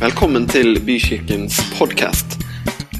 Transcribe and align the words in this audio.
Velkommen 0.00 0.46
til 0.48 0.78
Bykirkens 0.80 1.58
podkast. 1.76 2.40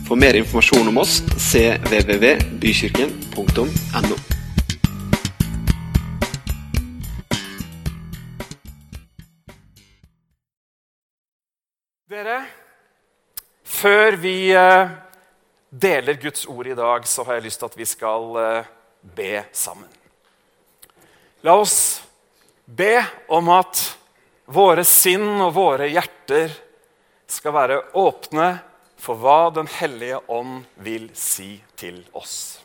For 0.04 0.20
mer 0.20 0.36
informasjon 0.36 0.84
om 0.90 0.98
oss 1.00 1.22
cvvvbykirken.no. 1.32 4.16
Dere, 12.12 12.44
før 13.64 14.20
vi 14.20 14.52
eh, 14.52 14.92
deler 15.72 16.20
Guds 16.20 16.44
ord 16.52 16.68
i 16.68 16.76
dag, 16.76 17.08
så 17.08 17.24
har 17.24 17.40
jeg 17.40 17.48
lyst 17.48 17.64
til 17.64 17.72
at 17.72 17.80
vi 17.80 17.88
skal 17.96 18.28
eh, 18.44 18.68
be 19.16 19.48
sammen. 19.56 19.88
La 21.48 21.56
oss 21.56 22.04
be 22.68 23.00
om 23.32 23.48
at 23.56 23.96
våre 24.52 24.84
sinn 24.84 25.40
og 25.40 25.56
våre 25.56 25.88
hjerter 25.88 26.68
skal 27.30 27.54
være 27.54 27.78
åpne 27.98 28.48
for 29.00 29.20
hva 29.20 29.50
Den 29.54 29.70
hellige 29.70 30.20
ånd 30.28 30.64
vil 30.82 31.08
si 31.16 31.60
til 31.78 32.02
oss. 32.12 32.60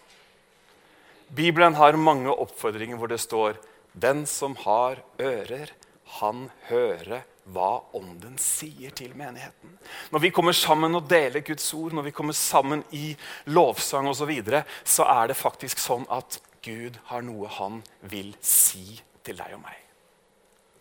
Bibelen 1.29 1.77
har 1.79 1.97
mange 1.97 2.31
oppfordringer 2.31 2.99
hvor 2.99 3.11
det 3.11 3.21
står 3.23 3.57
Den 3.93 4.25
som 4.29 4.57
har 4.65 4.99
ører, 5.21 5.71
han 6.19 6.49
hører 6.69 7.23
hva 7.45 7.83
Ånden 7.93 8.39
sier 8.41 8.93
til 8.97 9.13
menigheten. 9.17 9.77
Når 10.11 10.21
vi 10.23 10.31
kommer 10.33 10.55
sammen 10.57 10.97
og 10.97 11.05
deler 11.09 11.45
Guds 11.45 11.67
ord, 11.77 11.93
når 11.93 12.07
vi 12.07 12.13
kommer 12.15 12.33
sammen 12.33 12.81
i 12.91 13.13
lovsang 13.53 14.09
osv., 14.09 14.23
så, 14.23 14.27
videre, 14.29 14.63
så 14.83 15.05
er 15.05 15.29
det 15.29 15.37
faktisk 15.37 15.81
sånn 15.81 16.07
at 16.09 16.39
Gud 16.65 16.97
har 17.11 17.21
noe 17.21 17.49
han 17.59 17.83
vil 18.09 18.33
si 18.41 18.97
til 19.25 19.37
deg 19.37 19.53
og 19.57 19.61
meg. 19.61 19.77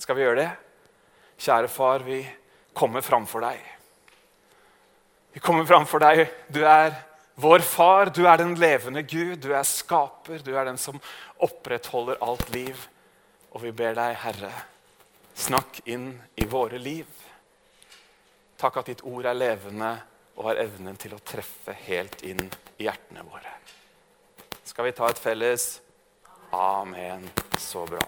Skal 0.01 0.17
vi 0.17 0.25
gjøre 0.25 0.41
det? 0.41 0.51
Kjære 1.45 1.69
far, 1.69 2.05
vi 2.07 2.23
kommer 2.73 3.05
framfor 3.05 3.45
deg. 3.45 3.74
Vi 5.35 5.43
kommer 5.43 5.67
framfor 5.67 5.99
deg. 5.99 6.29
Du 6.47 6.61
er 6.63 6.95
vår 7.35 7.65
far, 7.67 8.13
du 8.15 8.23
er 8.31 8.39
den 8.39 8.55
levende 8.55 9.03
Gud. 9.03 9.41
Du 9.43 9.51
er 9.51 9.67
skaper, 9.67 10.39
du 10.39 10.53
er 10.55 10.69
den 10.69 10.79
som 10.79 11.01
opprettholder 11.43 12.21
alt 12.23 12.47
liv. 12.55 12.79
Og 13.51 13.65
vi 13.65 13.73
ber 13.75 13.97
deg, 13.99 14.15
Herre, 14.23 14.53
snakk 15.35 15.81
inn 15.91 16.13
i 16.39 16.47
våre 16.47 16.79
liv. 16.79 17.11
Takk 18.63 18.79
at 18.79 18.93
ditt 18.93 19.03
ord 19.11 19.27
er 19.27 19.35
levende 19.35 19.91
og 20.39 20.53
har 20.53 20.63
evnen 20.63 20.95
til 21.03 21.17
å 21.17 21.23
treffe 21.27 21.75
helt 21.87 22.23
inn 22.27 22.47
i 22.79 22.87
hjertene 22.87 23.27
våre. 23.27 23.51
Skal 24.65 24.87
vi 24.87 24.95
ta 24.95 25.11
et 25.11 25.21
felles 25.23 25.67
Amen. 26.55 27.27
Så 27.59 27.83
bra. 27.91 28.03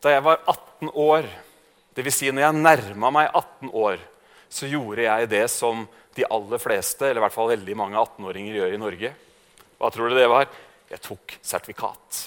Da 0.00 0.14
jeg 0.14 0.22
var 0.22 0.38
18 0.46 0.92
år, 0.94 1.26
dvs. 1.98 2.14
Si 2.14 2.30
når 2.30 2.44
jeg 2.44 2.62
nærma 2.62 3.10
meg 3.18 3.34
18 3.34 3.72
år, 3.74 3.98
så 4.50 4.66
gjorde 4.66 5.06
jeg 5.06 5.30
det 5.30 5.44
som 5.52 5.84
de 6.16 6.26
aller 6.26 6.58
fleste, 6.60 7.06
eller 7.06 7.20
i 7.20 7.24
hvert 7.24 7.36
fall 7.36 7.52
veldig 7.52 7.76
mange 7.78 8.00
18-åringer 8.00 8.58
gjør 8.58 8.74
i 8.74 8.80
Norge. 8.82 9.12
Hva 9.78 9.90
tror 9.94 10.10
du 10.10 10.18
det 10.18 10.26
var? 10.28 10.48
Jeg 10.90 11.02
tok 11.04 11.36
sertifikat. 11.38 12.24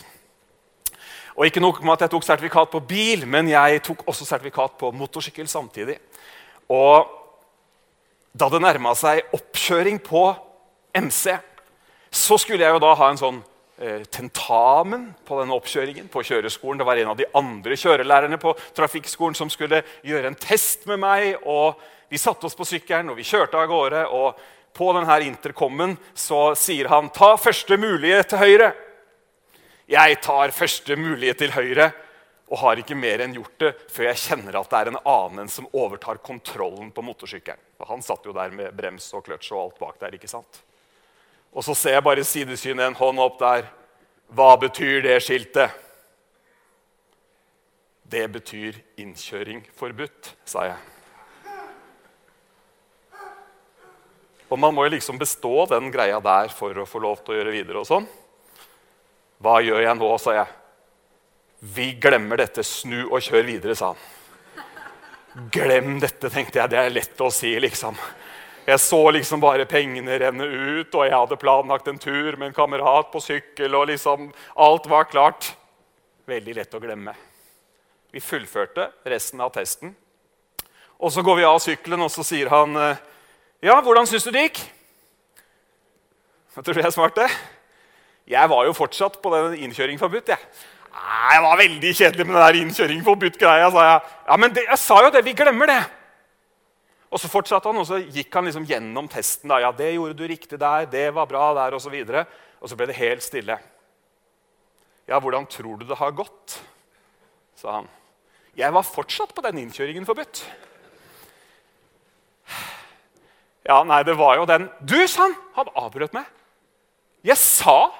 Og 1.34 1.48
ikke 1.48 1.62
nok 1.64 1.82
med 1.84 1.98
at 1.98 2.06
jeg 2.06 2.14
tok 2.14 2.26
sertifikat 2.26 2.72
på 2.72 2.82
bil, 2.88 3.26
men 3.28 3.50
jeg 3.52 3.82
tok 3.84 4.06
også 4.08 4.26
sertifikat 4.28 4.78
på 4.80 4.92
motorsykkel 4.96 5.50
samtidig. 5.52 5.98
Og 6.72 7.10
da 8.34 8.50
det 8.50 8.62
nærma 8.64 8.94
seg 8.98 9.34
oppkjøring 9.36 10.00
på 10.02 10.24
MC, 10.96 11.36
så 12.14 12.38
skulle 12.40 12.64
jeg 12.64 12.76
jo 12.76 12.82
da 12.82 12.94
ha 12.98 13.10
en 13.12 13.20
sånn 13.20 13.42
tentamen 14.14 15.08
på 15.26 15.40
denne 15.40 15.56
oppkjøringen 15.58 16.08
på 16.14 16.22
kjøreskolen. 16.24 16.80
Det 16.80 16.86
var 16.88 17.00
en 17.02 17.12
av 17.14 17.18
de 17.18 17.26
andre 17.36 17.78
kjørelærerne 17.80 18.38
på 18.42 18.54
trafikkskolen 18.78 19.36
som 19.38 19.50
skulle 19.50 19.82
gjøre 20.06 20.30
en 20.30 20.38
test 20.40 20.86
med 20.90 21.02
meg. 21.02 21.36
og 21.44 21.80
Vi 22.10 22.22
satte 22.22 22.46
oss 22.46 22.56
på 22.56 22.68
sykkelen 22.70 23.10
og 23.10 23.18
vi 23.18 23.26
kjørte 23.26 23.58
av 23.58 23.68
gårde. 23.68 24.06
og 24.08 24.40
På 24.74 24.94
denne 24.94 25.20
intercomen 25.22 25.98
så 26.14 26.56
sier 26.56 26.88
han 26.88 27.10
'ta 27.10 27.36
første 27.38 27.78
mulighet 27.78 28.30
til 28.30 28.38
høyre'. 28.40 28.74
Jeg 29.88 30.22
tar 30.22 30.52
første 30.52 30.96
mulighet 30.96 31.38
til 31.38 31.52
høyre 31.52 31.92
og 32.50 32.58
har 32.58 32.80
ikke 32.80 32.96
mer 32.96 33.20
enn 33.20 33.34
gjort 33.34 33.60
det 33.60 33.72
før 33.90 34.04
jeg 34.04 34.18
kjenner 34.18 34.56
at 34.60 34.70
det 34.70 34.80
er 34.80 34.92
en 34.92 35.02
annen 35.06 35.50
som 35.50 35.68
overtar 35.74 36.22
kontrollen 36.24 36.92
på 36.92 37.02
motorsykkelen. 37.02 37.60
Han 37.88 38.02
satt 38.02 38.26
jo 38.26 38.32
der 38.32 38.50
med 38.50 38.74
brems 38.78 39.14
og 39.14 39.26
kløtsj 39.26 39.52
og 39.54 39.64
alt 39.64 39.80
bak 39.80 40.00
der. 40.00 40.14
ikke 40.14 40.28
sant? 40.28 40.62
Og 41.54 41.66
så 41.66 41.76
ser 41.78 41.98
jeg 41.98 42.06
bare 42.06 42.24
i 42.24 42.28
sidesynet 42.28 42.88
en 42.88 42.98
hånd 42.98 43.22
opp 43.22 43.38
der. 43.42 43.68
Hva 44.34 44.56
betyr 44.58 45.04
det 45.06 45.20
skiltet? 45.22 45.70
Det 48.14 48.26
betyr 48.34 48.78
innkjøring 49.02 49.62
forbudt, 49.78 50.34
sa 50.46 50.68
jeg. 50.70 50.82
Og 54.54 54.60
man 54.62 54.74
må 54.76 54.86
jo 54.86 54.94
liksom 54.94 55.18
bestå 55.18 55.64
den 55.72 55.90
greia 55.94 56.20
der 56.22 56.52
for 56.54 56.78
å 56.78 56.86
få 56.86 57.02
lov 57.02 57.24
til 57.24 57.34
å 57.34 57.38
gjøre 57.40 57.54
videre. 57.56 57.82
og 57.82 57.90
sånn. 57.90 58.06
Hva 59.42 59.60
gjør 59.66 59.82
jeg 59.82 59.98
nå, 59.98 60.10
sa 60.22 60.36
jeg. 60.38 60.52
Vi 61.74 61.94
glemmer 61.98 62.38
dette. 62.38 62.64
Snu 62.64 63.08
og 63.08 63.22
kjør 63.24 63.48
videre, 63.48 63.76
sa 63.76 63.94
han. 63.94 65.48
Glem 65.54 65.98
dette, 66.00 66.30
tenkte 66.30 66.60
jeg. 66.60 66.70
Det 66.70 66.78
er 66.78 66.94
lett 66.94 67.22
å 67.22 67.32
si, 67.34 67.56
liksom. 67.60 67.98
Jeg 68.64 68.80
så 68.80 69.00
liksom 69.12 69.42
bare 69.44 69.66
pengene 69.68 70.16
renne 70.22 70.46
ut, 70.48 70.94
og 70.96 71.04
jeg 71.04 71.12
hadde 71.12 71.40
planlagt 71.40 71.90
en 71.92 72.00
tur 72.00 72.38
med 72.38 72.48
en 72.50 72.56
kamerat 72.56 73.10
på 73.12 73.20
sykkel. 73.20 73.74
og 73.76 73.90
liksom 73.90 74.30
Alt 74.56 74.88
var 74.88 75.10
klart. 75.12 75.50
Veldig 76.28 76.56
lett 76.56 76.76
å 76.78 76.80
glemme. 76.80 77.12
Vi 78.14 78.22
fullførte 78.24 78.88
resten 79.10 79.42
av 79.44 79.52
testen. 79.52 79.96
Og 81.00 81.12
Så 81.12 81.22
går 81.22 81.36
vi 81.42 81.44
av 81.44 81.60
sykkelen, 81.60 82.06
og 82.06 82.12
så 82.12 82.24
sier 82.24 82.48
han 82.50 82.78
Ja, 83.64 83.82
hvordan 83.82 84.08
syns 84.08 84.24
du 84.24 84.32
det 84.32 84.46
gikk? 84.48 84.62
Hva 86.54 86.62
tror 86.64 86.78
du 86.78 86.82
jeg 86.86 86.96
svarte? 86.96 87.28
Jeg 88.30 88.48
var 88.48 88.64
jo 88.64 88.78
fortsatt 88.78 89.20
på 89.20 89.34
den 89.34 89.58
innkjøring 89.66 90.00
forbudt. 90.00 90.30
jeg. 90.32 90.40
Nei, 90.94 91.36
Det 91.36 91.44
var 91.44 91.58
veldig 91.60 91.92
kjedelig 91.98 92.26
med 92.28 92.36
den 92.36 92.46
der 92.46 92.62
innkjøring 92.62 93.04
forbudt-greia, 93.04 93.68
sa 93.72 93.84
jeg. 93.90 94.02
Ja, 94.30 94.38
men 94.38 94.54
det, 94.56 94.64
jeg 94.70 94.80
sa 94.80 95.02
jo 95.04 95.12
det. 95.12 95.26
Vi 95.26 95.36
glemmer 95.36 95.68
det. 95.68 95.82
Og 97.14 97.22
så 97.22 97.30
fortsatte 97.30 97.70
han, 97.70 97.78
og 97.78 97.86
så 97.86 98.00
gikk 98.02 98.34
han 98.34 98.48
liksom 98.50 98.66
gjennom 98.66 99.08
testen. 99.12 99.52
da, 99.52 99.60
ja, 99.62 99.72
det 99.72 99.92
gjorde 99.94 100.18
du 100.18 100.26
riktig 100.28 100.58
der, 100.60 100.88
det 100.90 101.12
var 101.14 101.30
bra 101.30 101.54
der, 101.54 101.76
Og 101.78 101.82
så, 101.82 101.94
og 102.60 102.70
så 102.70 102.76
ble 102.76 102.88
det 102.90 102.98
helt 102.98 103.24
stille. 103.24 103.60
Ja, 105.08 105.20
hvordan 105.20 105.46
tror 105.46 105.78
du 105.78 105.86
det 105.86 106.00
har 106.00 106.12
gått? 106.12 106.62
sa 107.56 107.78
han. 107.80 107.90
Jeg 108.58 108.74
var 108.74 108.86
fortsatt 108.86 109.34
på 109.36 109.44
den 109.46 109.62
innkjøringen 109.62 110.06
forbudt. 110.06 110.44
Ja, 113.64 113.78
nei, 113.88 114.02
det 114.04 114.18
var 114.20 114.36
jo 114.36 114.48
den 114.50 114.66
Du, 114.84 114.98
sa 115.08 115.30
han! 115.30 115.36
Han 115.56 115.70
avbrøt 115.86 116.16
meg. 116.18 116.26
Jeg 117.24 117.40
sa 117.40 117.94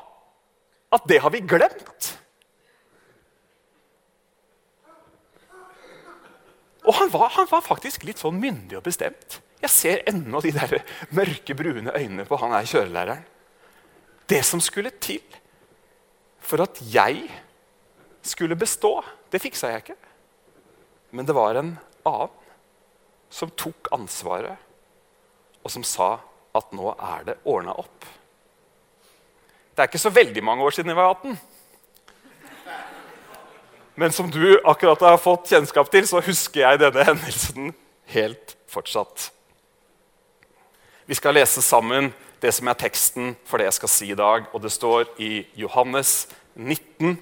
at 0.94 1.06
det 1.08 1.22
har 1.24 1.32
vi 1.32 1.40
glemt. 1.48 2.10
Og 6.84 6.96
han 6.98 7.12
var, 7.14 7.30
han 7.38 7.48
var, 7.50 7.64
faktisk 7.64 8.04
litt 8.08 8.20
sånn 8.20 8.40
myndig 8.42 8.78
og 8.80 8.86
bestemt. 8.86 9.40
Jeg 9.64 9.72
ser 9.72 10.04
ennå 10.10 10.42
de 10.44 10.52
der 10.56 10.82
mørke, 11.16 11.56
brune 11.56 11.94
øynene 11.96 12.26
på 12.28 12.40
han 12.42 12.56
er 12.58 12.68
kjørelæreren. 12.68 13.24
Det 14.28 14.42
som 14.46 14.60
skulle 14.64 14.92
til 15.04 15.24
for 16.44 16.64
at 16.64 16.80
jeg 16.92 17.24
skulle 18.24 18.58
bestå, 18.60 18.98
det 19.32 19.42
fiksa 19.44 19.72
jeg 19.72 19.84
ikke. 19.84 20.00
Men 21.16 21.28
det 21.28 21.36
var 21.36 21.60
en 21.60 21.76
annen 22.08 22.40
som 23.34 23.50
tok 23.58 23.90
ansvaret, 23.96 24.60
og 25.64 25.72
som 25.72 25.86
sa 25.88 26.18
at 26.54 26.76
nå 26.76 26.92
er 26.94 27.24
det 27.32 27.40
ordna 27.50 27.74
opp. 27.82 28.06
Det 29.74 29.82
er 29.82 29.90
ikke 29.90 30.02
så 30.04 30.12
veldig 30.14 30.44
mange 30.46 30.66
år 30.68 30.76
siden 30.76 30.92
jeg 30.92 31.00
var 31.00 31.16
18. 31.16 31.38
Men 33.96 34.12
som 34.12 34.32
du 34.32 34.60
akkurat 34.66 35.02
har 35.02 35.18
fått 35.22 35.52
kjennskap 35.54 35.92
til, 35.94 36.08
så 36.10 36.22
husker 36.24 36.64
jeg 36.64 36.82
denne 36.82 37.06
hendelsen 37.06 37.74
helt 38.14 38.56
fortsatt. 38.72 39.30
Vi 41.06 41.18
skal 41.18 41.36
lese 41.38 41.62
sammen 41.62 42.10
det 42.42 42.52
som 42.56 42.68
er 42.68 42.80
teksten 42.80 43.36
for 43.48 43.60
det 43.60 43.68
jeg 43.70 43.78
skal 43.78 43.92
si 43.92 44.10
i 44.12 44.18
dag. 44.18 44.48
og 44.52 44.64
Det 44.64 44.72
står 44.74 45.14
i 45.22 45.46
Johannes 45.60 46.28
19 46.56 47.20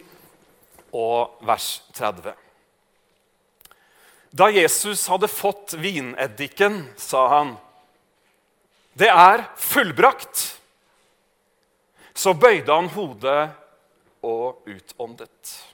og 0.96 1.44
vers 1.46 1.82
30. 1.98 2.34
Da 4.32 4.48
Jesus 4.48 5.04
hadde 5.12 5.28
fått 5.28 5.76
vineddiken, 5.76 6.88
sa 6.96 7.28
han, 7.28 7.58
'Det 8.96 9.10
er 9.10 9.50
fullbrakt.' 9.58 10.58
Så 12.14 12.34
bøyde 12.34 12.74
han 12.74 12.90
hodet 12.90 13.50
og 14.22 14.64
utåndet. 14.68 15.71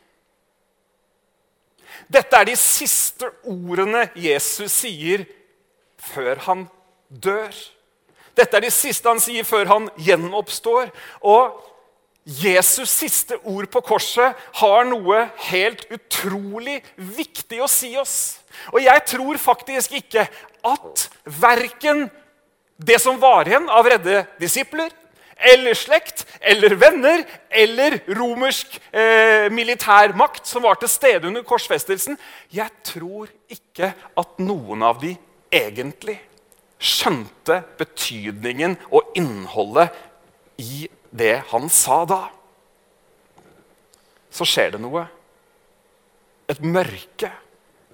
Dette 2.07 2.39
er 2.39 2.47
de 2.47 2.55
siste 2.59 3.29
ordene 3.47 4.07
Jesus 4.15 4.71
sier 4.83 5.25
før 5.99 6.39
han 6.47 6.67
dør. 7.09 7.51
Dette 8.37 8.57
er 8.57 8.63
de 8.63 8.71
siste 8.73 9.09
han 9.09 9.21
sier 9.21 9.47
før 9.47 9.67
han 9.71 9.89
gjenoppstår. 9.99 10.91
Og 11.27 11.57
Jesus' 12.27 12.91
siste 12.91 13.37
ord 13.47 13.69
på 13.71 13.81
korset 13.87 14.35
har 14.59 14.87
noe 14.87 15.21
helt 15.47 15.85
utrolig 15.95 16.81
viktig 16.95 17.61
å 17.63 17.69
si 17.71 17.93
oss. 17.99 18.37
Og 18.73 18.81
jeg 18.83 19.03
tror 19.07 19.39
faktisk 19.39 19.95
ikke 20.01 20.27
at 20.67 21.07
verken 21.39 22.07
det 22.77 22.99
som 23.01 23.17
var 23.21 23.47
igjen 23.47 23.69
av 23.71 23.87
redde 23.89 24.25
disipler, 24.41 24.91
eller 25.37 25.73
slekt, 25.77 26.25
eller 26.41 26.75
venner, 26.75 27.23
eller 27.49 27.99
romersk 28.17 28.79
eh, 28.91 29.51
militærmakt 29.53 30.47
som 30.47 30.65
var 30.65 30.79
til 30.81 30.89
stede 30.89 31.27
under 31.29 31.45
korsfestelsen 31.45 32.17
Jeg 32.53 32.69
tror 32.83 33.29
ikke 33.51 33.93
at 33.93 34.39
noen 34.41 34.83
av 34.83 35.01
de 35.01 35.13
egentlig 35.53 36.17
skjønte 36.77 37.61
betydningen 37.77 38.77
og 38.91 39.13
innholdet 39.17 39.93
i 40.61 40.87
det 41.13 41.39
han 41.51 41.69
sa 41.73 42.03
da. 42.09 42.21
Så 44.33 44.45
skjer 44.45 44.75
det 44.75 44.81
noe. 44.83 45.05
Et 46.47 46.61
mørke 46.61 47.31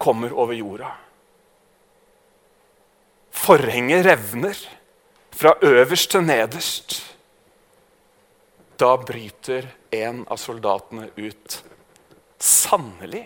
kommer 0.01 0.33
over 0.35 0.55
jorda. 0.57 0.91
Forhenget 3.33 4.05
revner 4.05 4.57
fra 5.33 5.55
øverst 5.61 6.11
til 6.11 6.23
nederst. 6.23 7.12
Da 8.77 8.97
bryter 8.97 9.67
en 9.91 10.23
av 10.27 10.37
soldatene 10.37 11.09
ut. 11.15 11.63
Sannelig, 12.39 13.25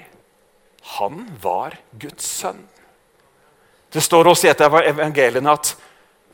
han 0.97 1.25
var 1.41 1.77
Guds 1.91 2.25
sønn. 2.25 2.63
Det 3.91 4.03
står 4.03 4.27
også 4.27 4.47
i 4.47 4.51
et 4.51 4.61
av 4.61 4.75
evangeliene 4.81 5.53
at 5.55 5.71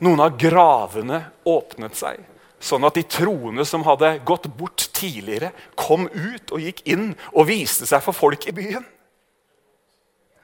noen 0.02 0.24
av 0.24 0.34
gravene 0.38 1.20
åpnet 1.46 1.96
seg. 1.96 2.18
Sånn 2.64 2.84
at 2.86 2.96
de 2.96 3.04
troende 3.06 3.64
som 3.68 3.84
hadde 3.86 4.16
gått 4.26 4.48
bort 4.56 4.88
tidligere, 4.96 5.52
kom 5.76 6.08
ut 6.08 6.52
og 6.54 6.62
gikk 6.64 6.82
inn 6.88 7.12
og 7.32 7.48
viste 7.50 7.86
seg 7.88 8.02
for 8.04 8.16
folk 8.16 8.48
i 8.48 8.56
byen. 8.56 8.84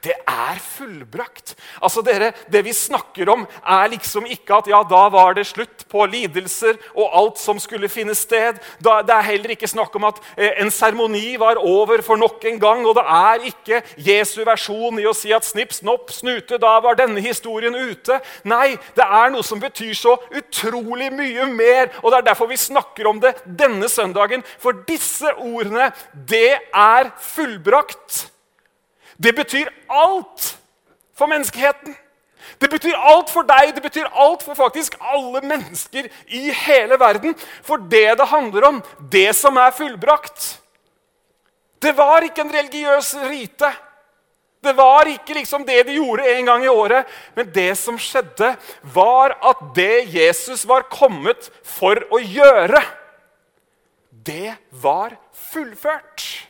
Det 0.01 0.15
er 0.25 0.57
fullbrakt. 0.57 1.53
Altså 1.81 2.01
dere, 2.01 2.31
Det 2.51 2.63
vi 2.65 2.73
snakker 2.73 3.29
om, 3.29 3.43
er 3.61 3.91
liksom 3.93 4.25
ikke 4.25 4.55
at 4.57 4.69
ja, 4.71 4.81
da 4.81 5.01
var 5.13 5.35
det 5.37 5.45
slutt 5.45 5.85
på 5.91 6.07
lidelser 6.09 6.79
og 6.95 7.13
alt 7.19 7.37
som 7.37 7.59
skulle 7.61 7.89
finne 7.89 8.15
sted. 8.17 8.57
Da, 8.81 9.01
det 9.05 9.13
er 9.13 9.27
heller 9.29 9.53
ikke 9.53 9.69
snakk 9.69 9.95
om 9.99 10.07
at 10.09 10.17
eh, 10.37 10.57
en 10.63 10.73
seremoni 10.73 11.35
var 11.37 11.61
over 11.61 12.01
for 12.01 12.17
nok 12.17 12.41
en 12.49 12.57
gang. 12.59 12.81
Og 12.89 12.97
det 12.97 13.05
er 13.05 13.47
ikke 13.51 13.83
Jesu 14.01 14.41
versjon 14.47 14.97
i 14.97 15.05
å 15.05 15.13
si 15.13 15.35
at 15.37 15.45
snipp, 15.45 15.75
snopp, 15.77 16.09
snute, 16.15 16.57
da 16.57 16.79
var 16.81 16.97
denne 16.97 17.21
historien 17.21 17.77
ute. 17.77 18.17
Nei, 18.49 18.73
det 18.97 19.05
er 19.05 19.29
noe 19.29 19.45
som 19.45 19.61
betyr 19.61 19.93
så 19.97 20.17
utrolig 20.33 21.11
mye 21.13 21.45
mer. 21.53 21.93
Og 22.01 22.09
det 22.09 22.23
er 22.23 22.29
derfor 22.31 22.49
vi 22.49 22.57
snakker 22.57 23.13
om 23.13 23.21
det 23.21 23.35
denne 23.45 23.89
søndagen. 23.91 24.41
For 24.57 24.81
disse 24.89 25.29
ordene, 25.37 25.91
det 26.13 26.57
er 26.73 27.13
fullbrakt. 27.21 28.31
Det 29.21 29.33
betyr 29.37 29.69
alt 29.87 30.57
for 31.13 31.29
menneskeheten. 31.29 31.93
Det 32.57 32.69
betyr 32.69 32.97
alt 32.97 33.29
for 33.29 33.45
deg, 33.45 33.75
det 33.75 33.83
betyr 33.83 34.09
alt 34.17 34.41
for 34.45 34.57
faktisk 34.57 34.95
alle 34.99 35.43
mennesker 35.45 36.07
i 36.33 36.49
hele 36.63 36.97
verden. 36.99 37.35
For 37.65 37.81
det 37.91 38.17
det 38.17 38.27
handler 38.31 38.67
om, 38.69 38.81
det 39.11 39.29
som 39.37 39.57
er 39.57 39.75
fullbrakt 39.75 40.57
Det 41.81 41.95
var 41.97 42.21
ikke 42.21 42.43
en 42.43 42.53
religiøs 42.53 43.15
rite. 43.25 43.71
Det 44.61 44.73
var 44.77 45.09
ikke 45.09 45.33
liksom 45.33 45.63
det 45.65 45.79
de 45.87 45.95
gjorde 45.97 46.27
en 46.29 46.45
gang 46.45 46.65
i 46.65 46.69
året. 46.69 47.07
Men 47.33 47.49
det 47.49 47.71
som 47.79 47.97
skjedde, 47.97 48.51
var 48.93 49.33
at 49.41 49.63
det 49.73 50.13
Jesus 50.13 50.61
var 50.69 50.85
kommet 50.93 51.49
for 51.65 51.97
å 52.13 52.21
gjøre, 52.21 52.83
det 54.11 54.53
var 54.69 55.17
fullført. 55.49 56.40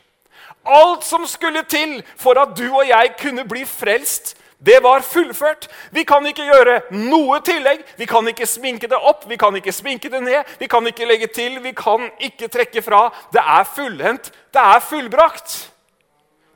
Alt 0.66 1.04
som 1.04 1.25
skulle 1.28 1.63
til 1.69 2.04
for 2.16 2.38
at 2.42 2.54
du 2.58 2.68
og 2.69 2.88
jeg 2.88 3.16
kunne 3.22 3.48
bli 3.50 3.66
frelst, 3.66 4.36
det 4.66 4.78
var 4.84 5.02
fullført. 5.02 5.68
Vi 5.92 6.04
kan 6.04 6.25
ikke 6.25 6.46
gjøre 6.46 6.81
noe 6.94 7.40
tillegg. 7.42 7.81
Vi 7.98 8.06
kan 8.06 8.28
ikke 8.30 8.46
sminke 8.46 8.88
det 8.88 8.98
opp, 8.98 9.25
vi 9.30 9.36
kan 9.42 9.56
ikke 9.58 9.74
sminke 9.74 10.10
det 10.13 10.22
ned. 10.22 10.44
Vi 10.60 10.69
kan 10.69 10.86
ikke 10.88 11.08
legge 11.10 11.28
til, 11.34 11.58
vi 11.63 11.74
kan 11.74 12.12
ikke 12.22 12.48
trekke 12.48 12.81
fra. 12.86 13.08
Det 13.34 13.42
er 13.42 13.63
fullendt. 13.75 14.30
Det 14.54 14.62
er 14.62 14.80
fullbrakt. 14.86 15.70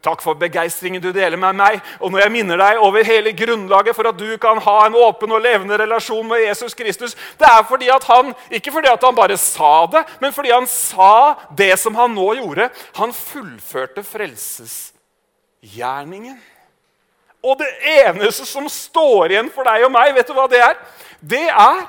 Takk 0.05 0.21
for 0.21 0.37
begeistringen 0.37 1.01
du 1.01 1.09
deler 1.09 1.33
med 1.41 1.57
meg. 1.57 1.81
Og 1.97 2.13
når 2.13 2.21
jeg 2.25 2.33
minner 2.35 2.57
deg 2.61 2.77
over 2.85 3.01
hele 3.07 3.31
grunnlaget 3.37 3.95
for 3.97 4.05
at 4.11 4.19
du 4.19 4.37
kan 4.41 4.57
ha 4.61 4.77
en 4.85 4.99
åpen 5.01 5.31
og 5.33 5.41
levende 5.41 5.79
relasjon 5.81 6.27
med 6.29 6.45
Jesus 6.45 6.73
Kristus, 6.77 7.13
det 7.39 7.47
er 7.49 7.63
fordi 7.65 7.87
at 7.89 8.03
han, 8.11 8.25
ikke 8.53 8.71
fordi 8.75 8.89
at 8.91 9.05
han 9.05 9.15
bare 9.17 9.37
sa 9.41 9.85
det, 9.91 10.03
men 10.21 10.33
fordi 10.35 10.51
han 10.53 10.67
sa 10.69 11.33
det 11.57 11.79
som 11.81 11.95
han 11.97 12.11
nå 12.13 12.33
gjorde. 12.37 12.69
Han 12.99 13.11
fullførte 13.17 14.03
frelsesgjerningen. 14.05 16.37
Og 17.45 17.59
det 17.61 17.69
eneste 18.05 18.45
som 18.49 18.65
står 18.69 19.29
igjen 19.33 19.49
for 19.53 19.63
deg 19.65 19.83
og 19.85 19.91
meg, 19.93 20.15
vet 20.17 20.27
du 20.29 20.33
hva 20.37 20.47
det 20.49 20.61
er? 20.65 20.75
Det 21.21 21.49
er 21.49 21.85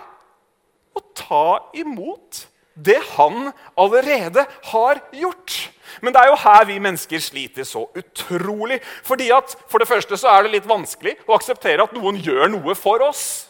å 0.96 1.00
ta 1.16 1.48
imot 1.76 2.48
det 2.76 3.00
han 3.14 3.52
allerede 3.76 4.44
har 4.72 5.00
gjort. 5.16 5.70
Men 6.02 6.14
det 6.14 6.22
er 6.22 6.30
jo 6.30 6.38
her 6.42 6.64
vi 6.68 6.78
mennesker 6.82 7.22
sliter 7.22 7.64
så 7.64 7.86
utrolig. 7.96 8.80
Fordi 9.06 9.30
at 9.34 9.56
For 9.70 9.82
det 9.82 9.88
første 9.88 10.16
så 10.20 10.32
er 10.32 10.46
det 10.46 10.54
litt 10.56 10.68
vanskelig 10.68 11.16
å 11.26 11.36
akseptere 11.36 11.82
at 11.84 11.94
noen 11.96 12.20
gjør 12.22 12.48
noe 12.52 12.74
for 12.78 13.02
oss. 13.06 13.46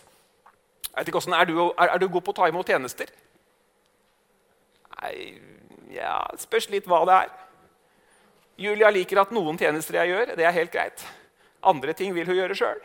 Jeg 0.87 1.02
vet 1.02 1.08
ikke 1.10 1.20
hvordan, 1.20 1.40
er, 1.40 1.48
du, 1.50 1.58
er, 1.69 1.90
er 1.93 1.98
du 2.00 2.08
god 2.08 2.25
på 2.25 2.32
å 2.32 2.38
ta 2.38 2.48
imot 2.48 2.69
tjenester? 2.69 3.10
Nei, 4.96 5.16
ja, 5.93 6.22
Spørs 6.40 6.70
litt 6.72 6.88
hva 6.88 7.02
det 7.08 7.19
er. 7.25 7.34
Julia 8.56 8.88
liker 8.88 9.20
at 9.20 9.34
noen 9.37 9.58
tjenester 9.60 9.98
jeg 10.00 10.14
gjør, 10.14 10.32
det 10.38 10.46
er 10.48 10.54
helt 10.56 10.72
greit. 10.72 11.04
Andre 11.66 11.93
ting 11.96 12.14
vil 12.16 12.28
hun 12.28 12.38
gjøre 12.38 12.56
sjøl. 12.56 12.81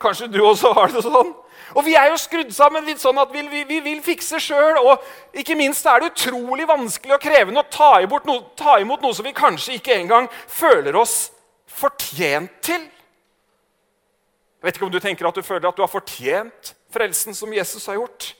Kanskje 0.00 0.30
du 0.30 0.38
også 0.44 0.70
har 0.76 0.92
det 0.94 1.02
sånn? 1.04 1.32
Og 1.76 1.84
Vi 1.86 1.94
er 1.94 2.10
jo 2.10 2.18
skrudd 2.18 2.50
sammen 2.54 2.86
litt 2.88 3.02
sånn 3.02 3.18
at 3.22 3.30
vi, 3.32 3.44
vi, 3.48 3.64
vi 3.68 3.80
vil 3.84 4.00
fikse 4.04 4.40
sjøl. 4.42 4.80
Og 4.82 5.38
ikke 5.38 5.56
minst 5.58 5.86
er 5.86 6.02
det 6.02 6.12
utrolig 6.12 6.66
vanskelig 6.68 7.16
og 7.16 7.22
krevende 7.22 7.62
å 7.62 7.70
ta 7.70 7.92
imot, 8.02 8.26
no, 8.26 8.40
ta 8.58 8.78
imot 8.82 9.04
noe 9.04 9.16
som 9.16 9.26
vi 9.26 9.36
kanskje 9.36 9.78
ikke 9.78 9.96
engang 9.98 10.28
føler 10.50 10.98
oss 10.98 11.30
fortjent 11.70 12.58
til. 12.66 12.88
Jeg 14.60 14.68
vet 14.68 14.76
ikke 14.76 14.88
om 14.90 14.92
du 14.92 15.00
tenker 15.00 15.28
at 15.28 15.38
du 15.38 15.46
føler 15.46 15.70
at 15.70 15.78
du 15.78 15.84
har 15.84 15.92
fortjent 15.92 16.74
frelsen 16.92 17.36
som 17.36 17.52
Jesus 17.54 17.86
har 17.88 17.96
gjort. 17.96 18.32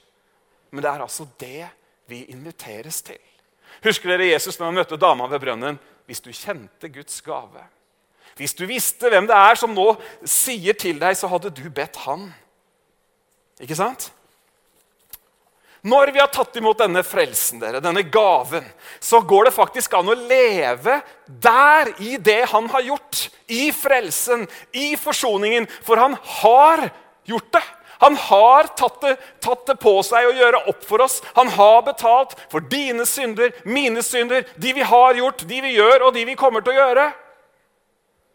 Men 0.71 0.85
det 0.85 0.91
er 0.91 1.05
altså 1.07 1.27
det 1.41 1.69
vi 2.11 2.25
inviteres 2.35 3.01
til. 3.07 3.21
Husker 3.85 4.13
dere 4.13 4.33
Jesus 4.33 4.59
når 4.59 4.69
han 4.69 4.81
møtte 4.83 4.99
dama 5.01 5.29
ved 5.31 5.41
brønnen? 5.43 5.79
Hvis 6.11 6.21
du 6.21 6.33
kjente 6.35 6.91
Guds 6.91 7.21
gave, 7.23 7.63
hvis 8.37 8.55
du 8.59 8.65
visste 8.67 9.11
hvem 9.11 9.29
det 9.31 9.37
er 9.37 9.59
som 9.59 9.73
nå 9.75 9.93
sier 10.27 10.75
til 10.79 10.99
deg, 10.99 11.15
så 11.17 11.31
hadde 11.31 11.53
du 11.55 11.67
bedt 11.71 12.01
han 12.03 12.29
ikke 13.61 13.79
sant? 13.79 14.11
Når 15.81 16.13
vi 16.13 16.21
har 16.21 16.29
tatt 16.29 16.57
imot 16.61 16.77
denne 16.81 17.01
frelsen, 17.07 17.61
dere, 17.63 17.81
denne 17.81 18.03
gaven, 18.13 18.67
så 19.01 19.23
går 19.25 19.49
det 19.49 19.57
faktisk 19.57 19.95
an 19.97 20.11
å 20.13 20.17
leve 20.19 20.99
der 21.41 21.95
i 22.05 22.19
det 22.21 22.43
han 22.53 22.69
har 22.69 22.85
gjort. 22.85 23.29
I 23.49 23.71
frelsen, 23.73 24.45
i 24.77 24.93
forsoningen. 25.01 25.69
For 25.87 26.01
han 26.01 26.19
har 26.43 26.91
gjort 27.29 27.49
det. 27.57 27.65
Han 28.01 28.17
har 28.17 28.69
tatt 28.77 29.01
det, 29.05 29.15
tatt 29.45 29.65
det, 29.69 29.77
på 29.81 29.95
seg 30.05 30.29
å 30.29 30.37
gjøre 30.37 30.63
opp 30.73 30.85
for 30.89 31.05
oss. 31.05 31.19
Han 31.37 31.49
har 31.53 31.83
betalt 31.89 32.37
for 32.53 32.65
dine 32.65 33.05
synder, 33.09 33.53
mine 33.65 34.05
synder, 34.05 34.47
de 34.57 34.77
vi 34.77 34.85
har 34.85 35.17
gjort, 35.17 35.45
de 35.49 35.65
vi 35.65 35.75
gjør, 35.77 36.07
og 36.07 36.15
de 36.17 36.25
vi 36.29 36.37
kommer 36.37 36.65
til 36.65 36.77
å 36.77 36.81
gjøre. 36.81 37.11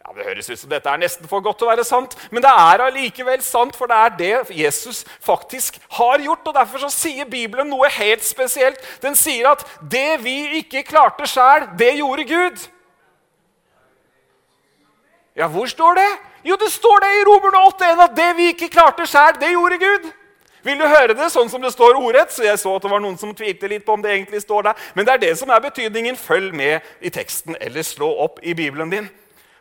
Ja, 0.05 0.13
Det 0.13 0.25
høres 0.25 0.49
ut 0.49 0.59
som 0.59 0.69
dette 0.69 0.89
er 0.89 0.99
nesten 1.01 1.27
for 1.27 1.41
godt 1.41 1.57
til 1.57 1.65
å 1.65 1.71
være 1.71 1.83
sant, 1.83 2.13
men 2.29 2.43
det 2.45 2.51
er 2.51 2.83
allikevel 2.85 3.41
sant, 3.41 3.75
for 3.75 3.89
det 3.89 3.97
er 3.97 4.11
det 4.19 4.57
Jesus 4.59 5.03
faktisk 5.23 5.79
har 5.97 6.21
gjort. 6.21 6.45
og 6.45 6.53
Derfor 6.53 6.83
så 6.85 6.89
sier 6.93 7.25
Bibelen 7.25 7.71
noe 7.73 7.89
helt 7.89 8.23
spesielt. 8.23 8.77
Den 9.01 9.17
sier 9.17 9.49
at 9.49 9.65
det 9.81 10.21
vi 10.21 10.61
ikke 10.61 10.83
klarte 10.85 11.25
sjæl, 11.25 11.65
det 11.79 11.95
gjorde 11.97 12.27
Gud. 12.29 12.67
Ja, 15.35 15.47
hvor 15.47 15.65
står 15.65 15.97
det? 15.97 16.11
Jo, 16.45 16.55
det 16.55 16.69
står 16.71 17.01
det 17.01 17.09
i 17.15 17.25
Romerne 17.25 17.65
8,1 17.65 18.03
at 18.05 18.15
det 18.15 18.29
vi 18.37 18.51
ikke 18.53 18.69
klarte 18.69 19.07
sjæl, 19.09 19.41
det 19.41 19.51
gjorde 19.51 19.81
Gud. 19.81 20.11
Vil 20.65 20.79
du 20.79 20.85
høre 20.85 21.13
det 21.17 21.31
sånn 21.33 21.49
som 21.49 21.61
det 21.61 21.73
står 21.73 21.97
ordrett? 21.97 22.31
Så 22.33 22.45
jeg 22.45 22.61
så 22.61 22.77
at 22.77 22.85
det 22.85 22.89
var 22.93 23.01
noen 23.01 23.17
som 23.17 23.33
tvilte 23.37 23.67
litt 23.69 23.85
på 23.85 23.97
om 23.97 24.01
det 24.01 24.13
egentlig 24.13 24.41
står 24.41 24.69
der. 24.69 24.87
Men 24.93 25.05
det 25.05 25.13
er 25.13 25.21
det 25.25 25.35
som 25.37 25.49
er 25.49 25.61
betydningen. 25.61 26.17
Følg 26.17 26.53
med 26.53 26.81
i 27.01 27.11
teksten, 27.13 27.57
eller 27.61 27.85
slå 27.85 28.09
opp 28.23 28.39
i 28.41 28.53
Bibelen 28.57 28.93
din. 28.93 29.09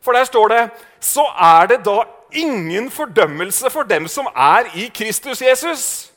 For 0.04 0.12
der 0.12 0.26
står 0.28 0.49
det 0.52 0.62
Så 1.00 1.25
er 1.40 1.66
det 1.73 1.84
da 1.87 2.02
ingen 2.34 2.90
fordømmelse 2.90 3.70
for 3.70 3.87
dem 3.88 4.08
som 4.08 4.26
er 4.34 4.68
i 4.75 4.88
Kristus 4.94 5.42
Jesus. 5.42 6.11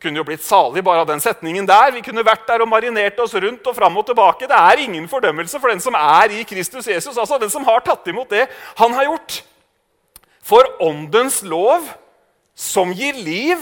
Kunne 0.00 0.16
jo 0.16 0.24
blitt 0.24 0.44
salig 0.44 0.80
bare 0.84 1.02
av 1.02 1.08
den 1.10 1.20
setningen 1.20 1.66
der. 1.68 1.90
Vi 1.92 2.00
kunne 2.04 2.24
vært 2.24 2.46
der 2.48 2.62
og 2.64 2.70
marinert 2.70 3.18
oss 3.20 3.34
rundt 3.34 3.66
og 3.68 3.76
fram 3.76 3.98
og 4.00 4.06
tilbake. 4.08 4.48
Det 4.48 4.56
er 4.56 4.84
ingen 4.86 5.08
fordømmelse 5.08 5.60
for 5.60 5.68
den 5.68 5.82
som 5.82 5.96
er 5.98 6.32
i 6.32 6.44
Kristus 6.48 6.88
Jesus. 6.88 7.18
Altså 7.18 7.38
den 7.38 7.52
som 7.52 7.66
har 7.68 7.82
tatt 7.84 8.06
imot 8.08 8.30
det 8.32 8.46
han 8.78 8.96
har 8.96 9.10
gjort. 9.10 9.42
For 10.40 10.64
åndens 10.80 11.42
lov, 11.44 11.84
som 12.56 12.94
gir 12.96 13.18
liv, 13.20 13.60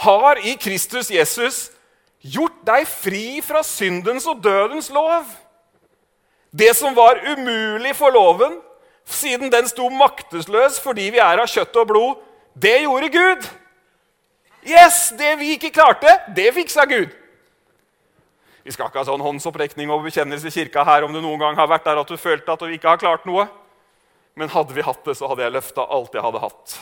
har 0.00 0.38
i 0.46 0.54
Kristus 0.60 1.10
Jesus 1.10 1.68
gjort 2.20 2.62
deg 2.66 2.86
fri 2.88 3.40
fra 3.44 3.64
syndens 3.66 4.28
og 4.30 4.38
dødens 4.44 4.92
lov. 4.94 5.26
Det 6.50 6.74
som 6.76 6.94
var 6.94 7.20
umulig 7.30 7.94
for 7.96 8.10
loven, 8.14 8.58
siden 9.06 9.50
den 9.52 9.68
sto 9.70 9.88
maktesløs 9.90 10.80
fordi 10.82 11.08
vi 11.14 11.22
er 11.22 11.42
av 11.42 11.50
kjøtt 11.50 11.78
og 11.82 11.88
blod, 11.90 12.20
det 12.54 12.82
gjorde 12.82 13.10
Gud. 13.14 13.48
Yes, 14.66 15.12
Det 15.16 15.38
vi 15.38 15.54
ikke 15.56 15.70
klarte, 15.72 16.18
det 16.36 16.50
fiksa 16.54 16.84
Gud. 16.84 17.14
Vi 18.62 18.74
skal 18.74 18.90
ikke 18.90 19.00
ha 19.00 19.08
sånn 19.08 19.22
håndsopprekning 19.24 19.88
og 19.90 20.04
bekjennelse 20.04 20.50
i 20.50 20.52
kirka 20.52 20.84
her 20.84 21.06
om 21.06 21.14
du 21.14 21.20
noen 21.22 21.40
gang 21.40 21.56
har 21.56 21.70
vært 21.70 21.86
der 21.88 22.02
at 22.02 22.10
du 22.10 22.18
følte 22.20 22.52
at 22.52 22.60
du 22.60 22.68
ikke 22.68 22.92
har 22.92 23.00
klart 23.00 23.24
noe. 23.24 23.46
Men 24.36 24.52
hadde 24.52 24.76
vi 24.76 24.84
hatt 24.84 25.00
det, 25.06 25.16
så 25.16 25.30
hadde 25.30 25.46
jeg 25.46 25.54
løfta 25.54 25.86
alt 25.88 26.14
jeg 26.14 26.24
hadde 26.26 26.42
hatt. 26.44 26.74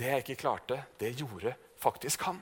Det 0.00 0.08
jeg 0.08 0.24
ikke 0.24 0.40
klarte, 0.40 0.80
det 0.98 1.12
gjorde 1.20 1.52
faktisk 1.82 2.24
han. 2.24 2.40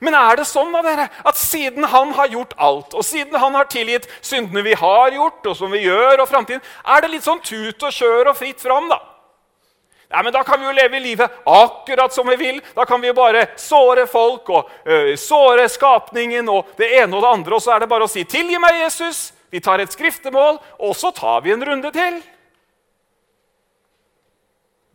Men 0.00 0.14
er 0.18 0.36
det 0.40 0.48
sånn 0.48 0.72
da, 0.74 0.82
dere, 0.82 1.08
at 1.24 1.38
siden 1.38 1.84
han 1.84 2.12
har 2.16 2.32
gjort 2.32 2.54
alt, 2.56 2.94
og 2.94 3.06
siden 3.06 3.38
han 3.38 3.54
har 3.54 3.70
tilgitt 3.70 4.08
syndene 4.20 4.64
vi 4.66 4.74
har 4.78 5.14
gjort, 5.14 5.46
og 5.46 5.56
som 5.56 5.72
vi 5.72 5.84
gjør, 5.86 6.22
og 6.22 6.28
framtiden, 6.28 6.62
er 6.84 7.02
det 7.02 7.10
litt 7.14 7.26
sånn 7.26 7.42
tut 7.44 7.82
og 7.82 7.96
kjør 7.96 8.32
og 8.32 8.38
fritt 8.38 8.62
fram, 8.62 8.90
da? 8.92 9.00
Nei, 10.12 10.22
men 10.22 10.32
Da 10.32 10.42
kan 10.44 10.60
vi 10.60 10.66
jo 10.66 10.72
leve 10.76 11.00
livet 11.00 11.30
akkurat 11.48 12.12
som 12.12 12.28
vi 12.28 12.36
vil. 12.36 12.60
Da 12.76 12.84
kan 12.84 13.00
vi 13.00 13.08
jo 13.08 13.14
bare 13.16 13.46
såre 13.56 14.04
folk 14.06 14.50
og 14.52 14.68
ø, 14.84 15.16
såre 15.16 15.68
skapningen 15.72 16.48
og 16.52 16.74
det 16.76 16.90
ene 17.00 17.16
og 17.16 17.22
det 17.24 17.30
andre. 17.30 17.56
Og 17.56 17.62
så 17.64 17.72
er 17.72 17.80
det 17.80 17.88
bare 17.88 18.04
å 18.04 18.12
si 18.12 18.24
'Tilgi 18.24 18.60
meg, 18.60 18.82
Jesus'. 18.84 19.32
Vi 19.50 19.60
tar 19.60 19.80
et 19.80 19.92
skriftemål, 19.92 20.58
og 20.80 20.96
så 20.96 21.10
tar 21.12 21.40
vi 21.40 21.52
en 21.52 21.64
runde 21.64 21.90
til. 21.92 22.22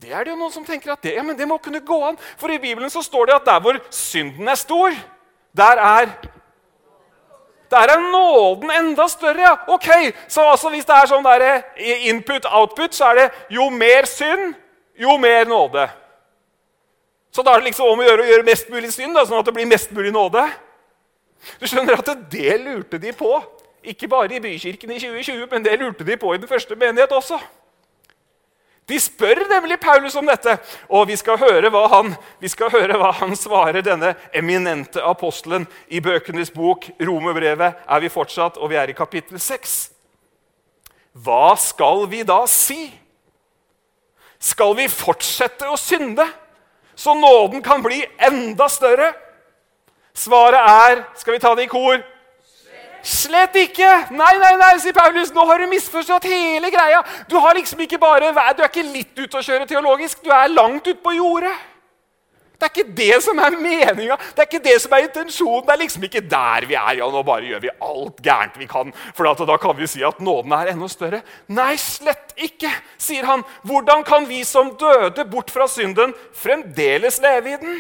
Det 0.01 0.11
er 0.13 0.23
det 0.23 0.31
jo 0.31 0.37
noen 0.37 0.53
som 0.53 0.65
tenker 0.65 0.93
at 0.93 1.01
det, 1.01 1.15
ja, 1.17 1.23
men 1.25 1.37
det 1.37 1.47
må 1.49 1.57
kunne 1.57 1.81
gå 1.81 1.97
an. 2.05 2.17
For 2.37 2.53
i 2.53 2.59
Bibelen 2.61 2.89
så 2.93 3.01
står 3.01 3.29
det 3.29 3.35
at 3.39 3.47
der 3.47 3.61
hvor 3.65 3.79
synden 3.89 4.47
er 4.47 4.59
stor, 4.59 4.93
der 5.57 5.81
er 5.81 6.11
der 7.71 7.91
er 7.91 7.99
nåden 8.11 8.71
enda 8.71 9.07
større. 9.07 9.41
ja. 9.41 9.55
Ok, 9.67 9.87
Så 10.27 10.41
altså 10.41 10.69
hvis 10.69 10.85
det 10.85 10.95
er 10.95 11.07
sånn 11.07 11.25
input-output, 12.07 12.95
så 12.95 13.05
er 13.05 13.15
det 13.15 13.31
jo 13.49 13.69
mer 13.69 14.05
synd, 14.05 14.53
jo 14.95 15.17
mer 15.17 15.45
nåde. 15.45 15.89
Så 17.31 17.43
da 17.43 17.51
er 17.51 17.59
det 17.59 17.65
liksom 17.65 17.89
om 17.89 17.99
å 17.99 18.03
gjøre 18.03 18.23
å 18.23 18.25
gjøre 18.25 18.43
mest 18.43 18.69
mulig 18.69 18.93
synd, 18.93 19.15
da, 19.15 19.25
sånn 19.25 19.39
at 19.39 19.45
det 19.45 19.53
blir 19.53 19.67
mest 19.67 19.91
mulig 19.91 20.13
nåde. 20.13 20.47
Du 21.59 21.67
skjønner 21.67 21.99
at 21.99 22.09
det 22.31 22.55
lurte 22.61 22.97
de 22.97 23.11
på. 23.11 23.43
Ikke 23.83 24.07
bare 24.07 24.35
i 24.35 24.39
bykirken 24.39 24.91
i 24.91 24.99
2020, 24.99 25.47
men 25.51 25.63
det 25.63 25.75
lurte 25.79 26.07
de 26.07 26.17
på 26.17 26.33
i 26.33 26.39
den 26.39 26.47
første 26.47 26.75
menighet 26.75 27.11
også. 27.11 27.37
De 28.87 28.95
spør 29.03 29.41
nemlig 29.49 29.75
Paulus 29.83 30.15
om 30.15 30.27
dette, 30.29 30.53
og 30.87 31.09
vi 31.09 31.17
skal 31.19 31.39
høre 31.41 31.67
hva 31.73 31.83
han, 31.91 32.13
høre 32.71 32.99
hva 32.99 33.11
han 33.19 33.35
svarer 33.35 33.83
denne 33.83 34.13
eminente 34.31 35.03
apostelen 35.03 35.65
i 35.91 35.99
bøkenes 35.99 36.53
bok. 36.55 36.87
Romerbrevet 37.03 37.83
er 37.83 38.03
vi 38.03 38.11
fortsatt, 38.13 38.55
og 38.55 38.71
vi 38.71 38.79
er 38.79 38.87
i 38.87 38.95
kapittel 38.95 39.41
6. 39.43 39.75
Hva 41.19 41.57
skal 41.59 42.05
vi 42.07 42.23
da 42.23 42.39
si? 42.47 42.87
Skal 44.39 44.75
vi 44.77 44.87
fortsette 44.87 45.67
å 45.67 45.75
synde, 45.75 46.23
så 46.95 47.11
nåden 47.17 47.59
kan 47.65 47.83
bli 47.83 47.99
enda 48.23 48.69
større? 48.71 49.11
Svaret 50.17 50.63
er 50.63 51.03
Skal 51.19 51.35
vi 51.35 51.41
ta 51.43 51.51
det 51.55 51.67
i 51.67 51.69
kor? 51.69 51.99
Slett 53.07 53.55
ikke! 53.55 53.87
Nei, 54.11 54.33
nei, 54.41 54.51
nei, 54.59 54.73
sier 54.83 54.95
Paulus. 54.95 55.31
Nå 55.31 55.45
har 55.47 55.63
du 55.63 55.69
misforstått 55.71 56.27
hele 56.27 56.71
greia. 56.73 56.99
Du, 57.31 57.37
liksom 57.55 57.79
bare, 58.01 58.33
du 58.33 58.61
er 58.65 58.67
ikke 58.67 58.83
litt 58.83 59.15
ute 59.15 59.39
å 59.39 59.45
kjøre 59.45 59.67
teologisk, 59.69 60.19
du 60.25 60.31
er 60.35 60.51
langt 60.51 60.87
ute 60.89 60.99
på 60.99 61.15
jordet. 61.15 61.55
Det 62.57 62.65
er 62.65 62.71
ikke 62.73 62.95
det 62.97 63.17
som 63.21 63.37
er 63.37 63.53
meninga, 63.53 64.15
det 64.33 64.41
er 64.41 64.47
ikke 64.47 64.63
det 64.65 64.75
som 64.81 64.93
er 64.97 65.05
intensjonen. 65.05 65.63
Det 65.67 65.73
er 65.75 65.81
liksom 65.83 66.05
ikke 66.07 66.23
der 66.25 66.65
vi 66.65 66.75
er. 66.75 66.95
ja, 66.97 67.09
Nå 67.13 67.21
bare 67.23 67.45
gjør 67.45 67.61
vi 67.63 67.73
alt 67.85 68.21
gærent 68.25 68.57
vi 68.57 68.67
kan, 68.67 68.89
for 69.13 69.45
da 69.45 69.57
kan 69.61 69.77
vi 69.77 69.87
si 69.87 70.01
at 70.03 70.19
nåden 70.19 70.55
er 70.57 70.73
enda 70.73 70.89
større. 70.89 71.21
Nei, 71.53 71.75
slett 71.77 72.33
ikke, 72.35 72.71
sier 72.97 73.29
han. 73.29 73.45
Hvordan 73.61 74.03
kan 74.03 74.25
vi 74.27 74.41
som 74.43 74.73
døde 74.75 75.25
bort 75.29 75.53
fra 75.53 75.69
synden, 75.69 76.15
fremdeles 76.33 77.21
leve 77.21 77.53
i 77.53 77.61
den? 77.61 77.77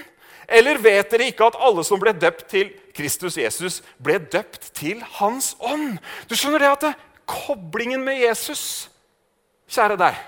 Eller 0.47 0.77
vet 0.79 1.09
dere 1.11 1.31
ikke 1.33 1.49
at 1.49 1.57
alle 1.59 1.83
som 1.83 1.99
ble 1.99 2.13
døpt 2.15 2.45
til 2.53 2.69
Kristus 2.97 3.37
Jesus, 3.37 3.81
ble 4.01 4.17
døpt 4.19 4.71
til 4.77 5.03
Hans 5.19 5.53
ånd? 5.59 5.99
Du 6.27 6.35
skjønner 6.37 6.63
det 6.63 6.73
at 6.73 6.85
det, 6.87 6.93
koblingen 7.27 8.03
med 8.05 8.21
Jesus, 8.23 8.87
kjære 9.69 9.97
deg, 9.99 10.19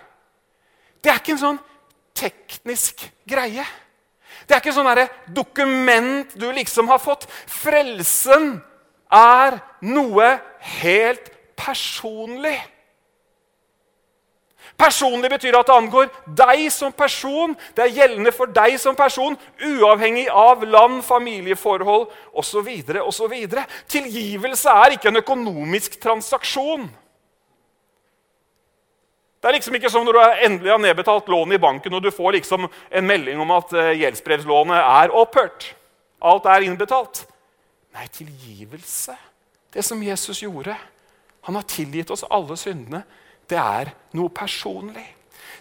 det 1.00 1.12
er 1.12 1.22
ikke 1.22 1.36
en 1.38 1.44
sånn 1.44 1.62
teknisk 2.20 3.06
greie. 3.30 3.64
Det 4.46 4.56
er 4.56 4.62
ikke 4.62 4.74
sånn 4.76 5.04
dokument 5.32 6.34
du 6.40 6.50
liksom 6.52 6.90
har 6.92 7.00
fått. 7.00 7.28
Frelsen 7.48 8.58
er 9.14 9.60
noe 9.86 10.28
helt 10.82 11.30
personlig. 11.60 12.58
Personlig 14.80 15.28
betyr 15.34 15.58
at 15.60 15.68
det 15.68 15.76
angår 15.76 16.08
deg 16.40 16.70
som 16.72 16.94
person. 16.96 17.52
Det 17.76 17.84
er 17.84 17.98
gjeldende 17.98 18.32
for 18.32 18.52
deg 18.56 18.78
som 18.80 18.96
person, 18.96 19.36
uavhengig 19.60 20.30
av 20.32 20.64
land, 20.64 21.02
familieforhold 21.04 22.08
osv. 22.32 22.70
osv. 23.04 23.36
Tilgivelse 23.92 24.78
er 24.86 24.96
ikke 24.96 25.12
en 25.12 25.20
økonomisk 25.20 26.00
transaksjon. 26.00 26.88
Det 29.40 29.48
er 29.48 29.56
liksom 29.56 29.76
ikke 29.76 29.92
som 29.92 30.04
når 30.04 30.16
du 30.16 30.22
endelig 30.48 30.72
har 30.72 30.82
nedbetalt 30.84 31.30
lånet 31.32 31.56
i 31.56 31.64
banken 31.64 31.94
og 31.96 32.04
du 32.04 32.12
får 32.12 32.40
liksom 32.40 32.68
en 32.68 33.08
melding 33.08 33.40
om 33.40 33.52
at 33.56 33.72
eh, 33.72 33.94
gjeldsbrevslånet 34.02 34.80
er 34.80 35.16
opphørt. 35.16 35.70
Alt 36.20 36.48
er 36.52 36.66
innbetalt. 36.68 37.24
Nei, 37.96 38.08
tilgivelse, 38.12 39.16
det 39.74 39.84
som 39.84 40.02
Jesus 40.04 40.44
gjorde 40.44 40.76
Han 41.48 41.56
har 41.56 41.64
tilgitt 41.66 42.12
oss 42.14 42.26
alle 42.30 42.54
syndene 42.60 43.00
det 43.50 43.60
er 43.60 43.94
noe 44.18 44.32
personlig. 44.34 45.06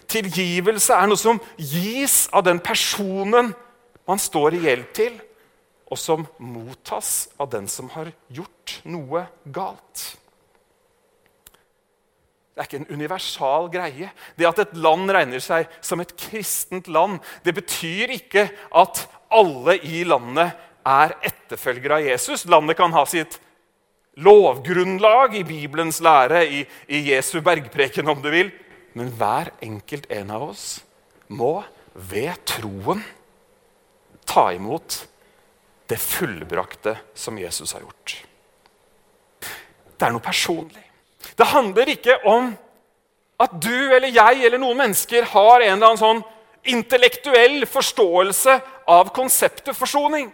Tilgivelse 0.09 0.95
er 0.95 1.09
noe 1.09 1.19
som 1.19 1.41
gis 1.57 2.23
av 2.33 2.45
den 2.47 2.61
personen 2.63 3.51
man 4.09 4.21
står 4.21 4.57
i 4.57 4.63
gjeld 4.65 4.87
til, 4.97 5.17
og 5.89 5.97
som 5.97 6.25
mottas 6.41 7.29
av 7.41 7.49
den 7.53 7.67
som 7.69 7.89
har 7.93 8.11
gjort 8.33 8.79
noe 8.89 9.25
galt. 9.53 10.05
Det 12.53 12.61
er 12.61 12.67
ikke 12.67 12.79
en 12.81 12.97
universal 12.99 13.69
greie. 13.71 14.09
Det 14.35 14.47
at 14.49 14.61
et 14.65 14.73
land 14.77 15.09
regner 15.15 15.41
seg 15.41 15.69
som 15.85 16.01
et 16.03 16.11
kristent 16.19 16.89
land, 16.91 17.21
det 17.45 17.53
betyr 17.55 18.11
ikke 18.17 18.49
at 18.75 19.05
alle 19.31 19.77
i 19.85 20.01
landet 20.03 20.57
er 20.89 21.13
etterfølgere 21.29 21.99
av 21.99 22.09
Jesus. 22.09 22.43
Landet 22.49 22.77
kan 22.77 22.93
ha 22.93 23.05
sitt 23.07 23.39
lovgrunnlag 24.23 25.35
i 25.39 25.43
Bibelens 25.47 26.01
lære, 26.03 26.43
i, 26.47 26.63
i 26.87 27.03
Jesu 27.11 27.39
bergpreken, 27.45 28.09
om 28.09 28.21
du 28.21 28.29
vil. 28.33 28.51
Men 28.97 29.11
hver 29.15 29.53
enkelt 29.63 30.09
en 30.11 30.31
av 30.33 30.49
oss 30.49 30.65
må 31.29 31.59
ved 31.93 32.33
troen 32.47 33.03
ta 34.29 34.49
imot 34.53 35.03
det 35.89 35.97
fullbrakte 36.01 36.95
som 37.17 37.37
Jesus 37.39 37.73
har 37.73 37.83
gjort. 37.85 38.15
Det 39.99 40.07
er 40.07 40.13
noe 40.13 40.23
personlig. 40.23 40.83
Det 41.35 41.47
handler 41.49 41.93
ikke 41.95 42.19
om 42.29 42.51
at 43.39 43.55
du 43.63 43.73
eller 43.95 44.11
jeg 44.11 44.43
eller 44.45 44.61
noen 44.61 44.77
mennesker 44.83 45.27
har 45.31 45.63
en 45.63 45.73
eller 45.73 45.87
annen 45.87 46.01
sånn 46.01 46.21
intellektuell 46.69 47.63
forståelse 47.69 48.57
av 48.91 49.11
konseptet 49.15 49.77
forsoning. 49.77 50.29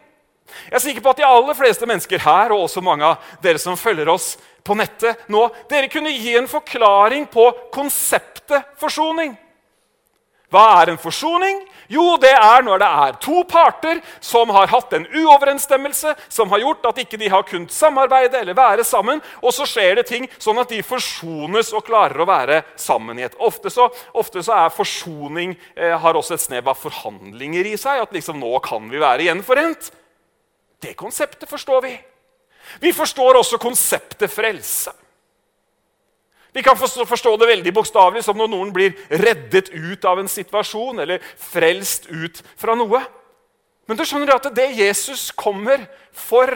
Jeg 0.70 0.78
er 0.78 0.84
sikker 0.84 1.06
på 1.06 1.14
at 1.14 1.22
de 1.22 1.28
aller 1.28 1.58
fleste 1.58 1.88
mennesker 1.90 2.22
her, 2.22 2.54
og 2.54 2.68
også 2.68 2.84
mange 2.86 3.08
av 3.08 3.32
dere 3.44 3.62
som 3.62 3.78
følger 3.80 4.10
oss 4.14 4.36
på 4.66 4.78
nettet 4.78 5.28
nå, 5.32 5.48
dere 5.70 5.90
kunne 5.94 6.14
gi 6.14 6.36
en 6.40 6.50
forklaring 6.50 7.28
på 7.32 7.50
konseptet 7.74 8.76
forsoning. 8.82 9.36
Hva 10.54 10.66
er 10.80 10.94
en 10.94 11.02
forsoning? 11.02 11.64
Jo, 11.92 12.16
det 12.22 12.32
er 12.34 12.64
når 12.66 12.80
det 12.82 12.88
er 12.88 13.18
to 13.22 13.42
parter 13.50 14.00
som 14.24 14.50
har 14.56 14.70
hatt 14.72 14.94
en 14.96 15.06
uoverensstemmelse, 15.10 16.14
som 16.32 16.50
har 16.54 16.62
gjort 16.64 16.88
at 16.90 17.02
ikke 17.02 17.20
de 17.22 17.30
har 17.34 17.44
kunnet 17.46 17.74
samarbeide 17.74 18.40
eller 18.40 18.58
være 18.58 18.86
sammen, 18.88 19.22
og 19.42 19.54
så 19.54 19.68
skjer 19.70 20.00
det 20.00 20.08
ting 20.10 20.30
sånn 20.38 20.62
at 20.62 20.72
de 20.72 20.82
forsones 20.86 21.74
og 21.76 21.86
klarer 21.90 22.22
å 22.22 22.30
være 22.30 22.62
sammen 22.80 23.20
i 23.20 23.28
et. 23.28 23.38
Ofte 23.38 23.74
så, 23.74 23.90
ofte 24.14 24.46
så 24.46 24.56
er 24.64 24.74
forsoning 24.74 25.58
eh, 25.76 25.94
har 25.98 26.18
også 26.18 26.38
et 26.38 26.46
snev 26.46 26.72
av 26.72 26.80
forhandlinger 26.80 27.74
i 27.74 27.76
seg. 27.78 28.02
At 28.06 28.16
liksom 28.16 28.42
nå 28.42 28.54
kan 28.66 28.90
vi 28.90 29.02
være 29.02 29.28
gjenforent. 29.30 29.92
Det 30.86 30.94
konseptet 30.94 31.50
forstår 31.50 31.82
vi. 31.82 31.96
Vi 32.80 32.94
forstår 32.94 33.40
også 33.40 33.58
konseptet 33.58 34.32
frelse. 34.32 34.94
Vi 36.54 36.64
kan 36.64 36.78
forstå 36.78 37.38
det 37.38 37.48
veldig 37.50 37.74
bokstavelig, 37.74 38.24
som 38.24 38.38
når 38.38 38.48
noen 38.48 38.70
blir 38.74 38.94
reddet 39.10 39.74
ut 39.74 40.06
av 40.08 40.22
en 40.22 40.30
situasjon 40.32 41.02
eller 41.04 41.24
frelst 41.36 42.06
ut 42.08 42.40
fra 42.56 42.78
noe. 42.80 43.02
Men 43.90 43.98
du 44.00 44.06
skjønner 44.08 44.38
at 44.38 44.48
det 44.56 44.70
Jesus 44.78 45.34
kommer 45.36 45.84
for 46.16 46.54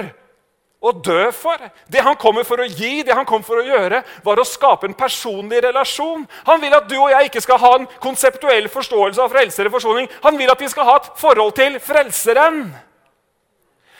å 0.79 0.93
dø 0.95 1.25
for, 1.35 1.59
det 1.91 2.05
han 2.05 2.15
kommer 2.15 2.45
for 2.47 2.63
å 2.63 2.67
gi, 2.69 3.03
det 3.03 3.17
han 3.17 3.27
kom 3.27 3.43
for 3.43 3.59
å 3.59 3.65
gjøre, 3.67 3.99
var 4.23 4.39
å 4.39 4.47
skape 4.47 4.87
en 4.87 4.95
personlig 4.95 5.59
relasjon. 5.65 6.23
Han 6.47 6.61
vil 6.63 6.77
at 6.77 6.87
du 6.87 6.95
og 6.95 7.11
jeg 7.11 7.27
ikke 7.27 7.43
skal 7.43 7.59
ha 7.59 7.73
en 7.81 7.89
konseptuell 7.99 8.69
forståelse 8.71 9.25
av 9.25 9.33
frelser 9.33 9.67
og 9.67 9.75
forsoning. 9.75 10.07
Han 10.23 10.39
vil 10.39 10.53
at 10.53 10.63
vi 10.63 10.71
skal 10.71 10.87
ha 10.87 10.95
et 11.01 11.11
forhold 11.19 11.57
til 11.59 11.75
Frelseren. 11.83 12.69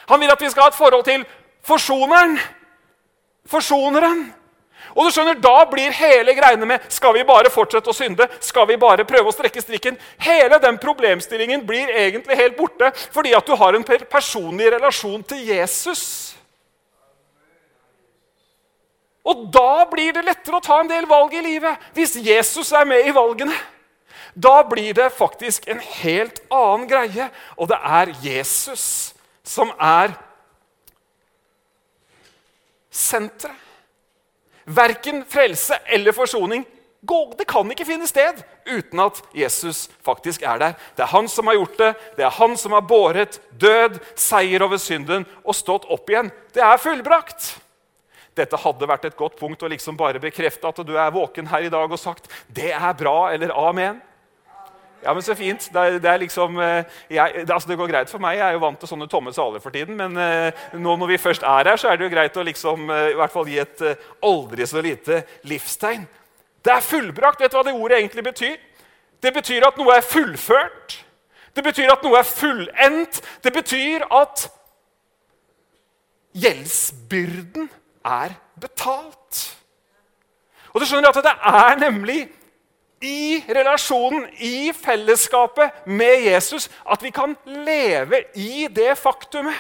Han 0.10 0.20
vil 0.20 0.32
at 0.34 0.42
vi 0.42 0.50
skal 0.50 0.68
ha 0.68 0.74
et 0.74 0.78
forhold 0.78 1.06
til 1.06 1.26
forsoneren. 1.66 2.38
Forsoneren. 3.50 4.26
Og 4.96 5.06
du 5.06 5.14
skjønner, 5.14 5.38
Da 5.38 5.66
blir 5.70 5.94
hele 5.94 6.34
greiene 6.34 6.66
med 6.66 6.86
skal 6.90 7.14
vi 7.14 7.26
bare 7.28 7.52
fortsette 7.54 7.92
å 7.92 7.96
synde, 7.96 8.26
skal 8.42 8.68
vi 8.68 8.78
bare 8.80 9.06
prøve 9.06 9.30
å 9.30 9.36
strekke 9.36 9.62
strikken 9.62 10.00
Hele 10.18 10.58
den 10.60 10.80
problemstillingen 10.82 11.66
blir 11.68 11.92
egentlig 11.94 12.38
helt 12.40 12.58
borte 12.58 12.92
fordi 13.14 13.36
at 13.38 13.46
du 13.46 13.56
har 13.56 13.76
en 13.76 13.86
personlig 13.86 14.72
relasjon 14.74 15.24
til 15.24 15.44
Jesus. 15.46 16.04
Og 19.30 19.46
da 19.54 19.86
blir 19.92 20.16
det 20.16 20.26
lettere 20.26 20.58
å 20.58 20.64
ta 20.64 20.80
en 20.82 20.90
del 20.90 21.06
valg 21.06 21.36
i 21.38 21.44
livet 21.44 21.92
hvis 21.94 22.18
Jesus 22.24 22.72
er 22.74 22.88
med 22.90 23.06
i 23.06 23.14
valgene. 23.14 23.54
Da 24.34 24.62
blir 24.64 24.94
det 24.96 25.12
faktisk 25.14 25.68
en 25.70 25.80
helt 26.02 26.40
annen 26.54 26.88
greie, 26.90 27.30
og 27.58 27.70
det 27.70 27.78
er 27.78 28.14
Jesus 28.24 29.14
som 29.50 29.74
er 29.82 30.14
senteret. 32.94 33.66
Verken 34.70 35.24
frelse 35.26 35.80
eller 35.90 36.14
forsoning 36.14 36.68
det 37.38 37.46
kan 37.48 37.70
ikke 37.72 37.88
finne 37.88 38.08
sted 38.10 38.42
uten 38.68 39.00
at 39.00 39.22
Jesus 39.34 39.88
faktisk 40.04 40.44
er 40.44 40.60
der. 40.60 40.74
Det 40.98 41.06
er 41.06 41.14
han 41.14 41.30
som 41.32 41.48
har 41.48 41.56
gjort 41.56 41.78
det. 41.80 41.94
Det 42.18 42.26
er 42.28 42.36
han 42.36 42.58
som 42.60 42.76
har 42.76 42.84
båret 42.84 43.40
død, 43.56 44.02
seier 44.20 44.62
over 44.62 44.78
synden 44.78 45.26
og 45.44 45.56
stått 45.56 45.88
opp 45.88 46.12
igjen. 46.12 46.30
Det 46.54 46.62
er 46.62 46.82
fullbrakt. 46.82 47.54
Dette 48.36 48.60
hadde 48.60 48.88
vært 48.92 49.08
et 49.08 49.18
godt 49.18 49.40
punkt 49.40 49.64
å 49.64 49.72
liksom 49.72 49.98
bare 49.98 50.20
bekrefte 50.20 50.68
at 50.68 50.84
du 50.86 50.94
er 50.98 51.16
våken 51.16 51.48
her 51.48 51.66
i 51.66 51.72
dag 51.72 51.88
og 51.88 52.00
sagt 52.00 52.28
det 52.48 52.74
er 52.76 52.94
bra 53.00 53.32
eller 53.32 53.56
amen. 53.56 54.04
Ja, 55.04 55.14
men 55.14 55.24
Så 55.24 55.36
fint. 55.36 55.70
Det, 55.74 55.80
er, 55.80 56.00
det, 56.00 56.10
er 56.10 56.18
liksom, 56.18 56.60
eh, 56.60 56.84
jeg, 57.10 57.34
det, 57.46 57.54
altså 57.54 57.70
det, 57.70 57.78
går 57.78 57.92
greit 57.92 58.10
for 58.10 58.20
meg. 58.20 58.38
Jeg 58.38 58.48
er 58.48 58.58
jo 58.58 58.64
vant 58.64 58.80
til 58.80 58.92
sånne 58.92 59.08
tomme 59.08 59.34
saler 59.34 59.64
for 59.64 59.76
tiden. 59.76 59.96
Men 60.00 60.18
uh, 60.18 60.64
nå 60.76 60.96
når 61.00 61.14
vi 61.14 61.18
først 61.18 61.44
er 61.44 61.72
her, 61.72 61.80
så 61.80 61.92
er 61.92 62.00
det 62.00 62.08
jo 62.08 62.14
greit 62.14 62.38
å 62.38 62.46
liksom, 62.46 62.90
uh, 62.92 63.10
i 63.14 63.18
hvert 63.20 63.34
fall 63.34 63.48
gi 63.48 63.60
et 63.64 63.84
aldri 64.26 64.68
så 64.68 64.84
lite 64.84 65.24
livstegn. 65.48 66.08
Det 66.66 66.74
er 66.74 66.84
fullbrakt. 66.84 67.42
Vet 67.42 67.54
du 67.54 67.60
hva 67.60 67.66
det 67.68 67.76
ordet 67.76 68.02
egentlig 68.02 68.26
betyr? 68.28 68.58
Det 69.24 69.34
betyr 69.36 69.68
at 69.68 69.80
noe 69.80 69.96
er 69.96 70.06
fullført. 70.06 71.00
Det 71.56 71.64
betyr 71.64 71.92
at 71.92 72.04
noe 72.04 72.20
er 72.20 72.28
fullendt. 72.28 73.22
Det 73.44 73.54
betyr 73.56 74.06
at 74.16 74.48
gjeldsbyrden 76.40 77.70
er 78.06 78.36
betalt. 78.60 79.42
Og 80.74 80.82
du 80.82 80.86
skjønner 80.86 81.10
at 81.10 81.24
det 81.26 81.34
er 81.34 81.80
nemlig 81.82 82.20
i 83.02 83.44
relasjonen, 83.48 84.28
i 84.38 84.74
fellesskapet 84.76 85.86
med 85.86 86.26
Jesus, 86.26 86.70
at 86.86 87.04
vi 87.04 87.12
kan 87.16 87.36
leve 87.46 88.24
i 88.36 88.68
det 88.68 88.98
faktumet. 89.00 89.56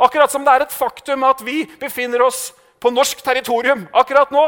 Akkurat 0.00 0.32
som 0.32 0.44
det 0.44 0.54
er 0.54 0.64
et 0.64 0.74
faktum 0.74 1.24
at 1.28 1.42
vi 1.44 1.64
befinner 1.80 2.22
oss 2.24 2.50
på 2.80 2.90
norsk 2.90 3.22
territorium 3.24 3.86
akkurat 3.92 4.32
nå. 4.32 4.44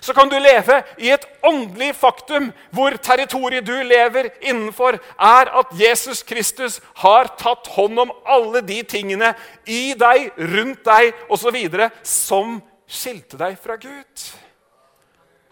Så 0.00 0.14
kan 0.16 0.28
du 0.28 0.38
leve 0.40 0.80
i 0.98 1.10
et 1.12 1.26
åndelig 1.44 1.92
faktum 1.96 2.48
hvor 2.74 2.96
territoriet 2.96 3.66
du 3.66 3.74
lever 3.84 4.30
innenfor, 4.40 4.98
er 5.20 5.50
at 5.60 5.74
Jesus 5.78 6.22
Kristus 6.26 6.80
har 7.04 7.28
tatt 7.38 7.68
hånd 7.76 8.00
om 8.00 8.14
alle 8.24 8.64
de 8.64 8.80
tingene 8.82 9.34
i 9.66 9.92
deg, 9.98 10.32
rundt 10.38 10.84
deg 10.88 11.12
osv. 11.28 11.60
som 12.02 12.58
skilte 12.88 13.38
deg 13.40 13.60
fra 13.60 13.76
Gud. 13.76 14.43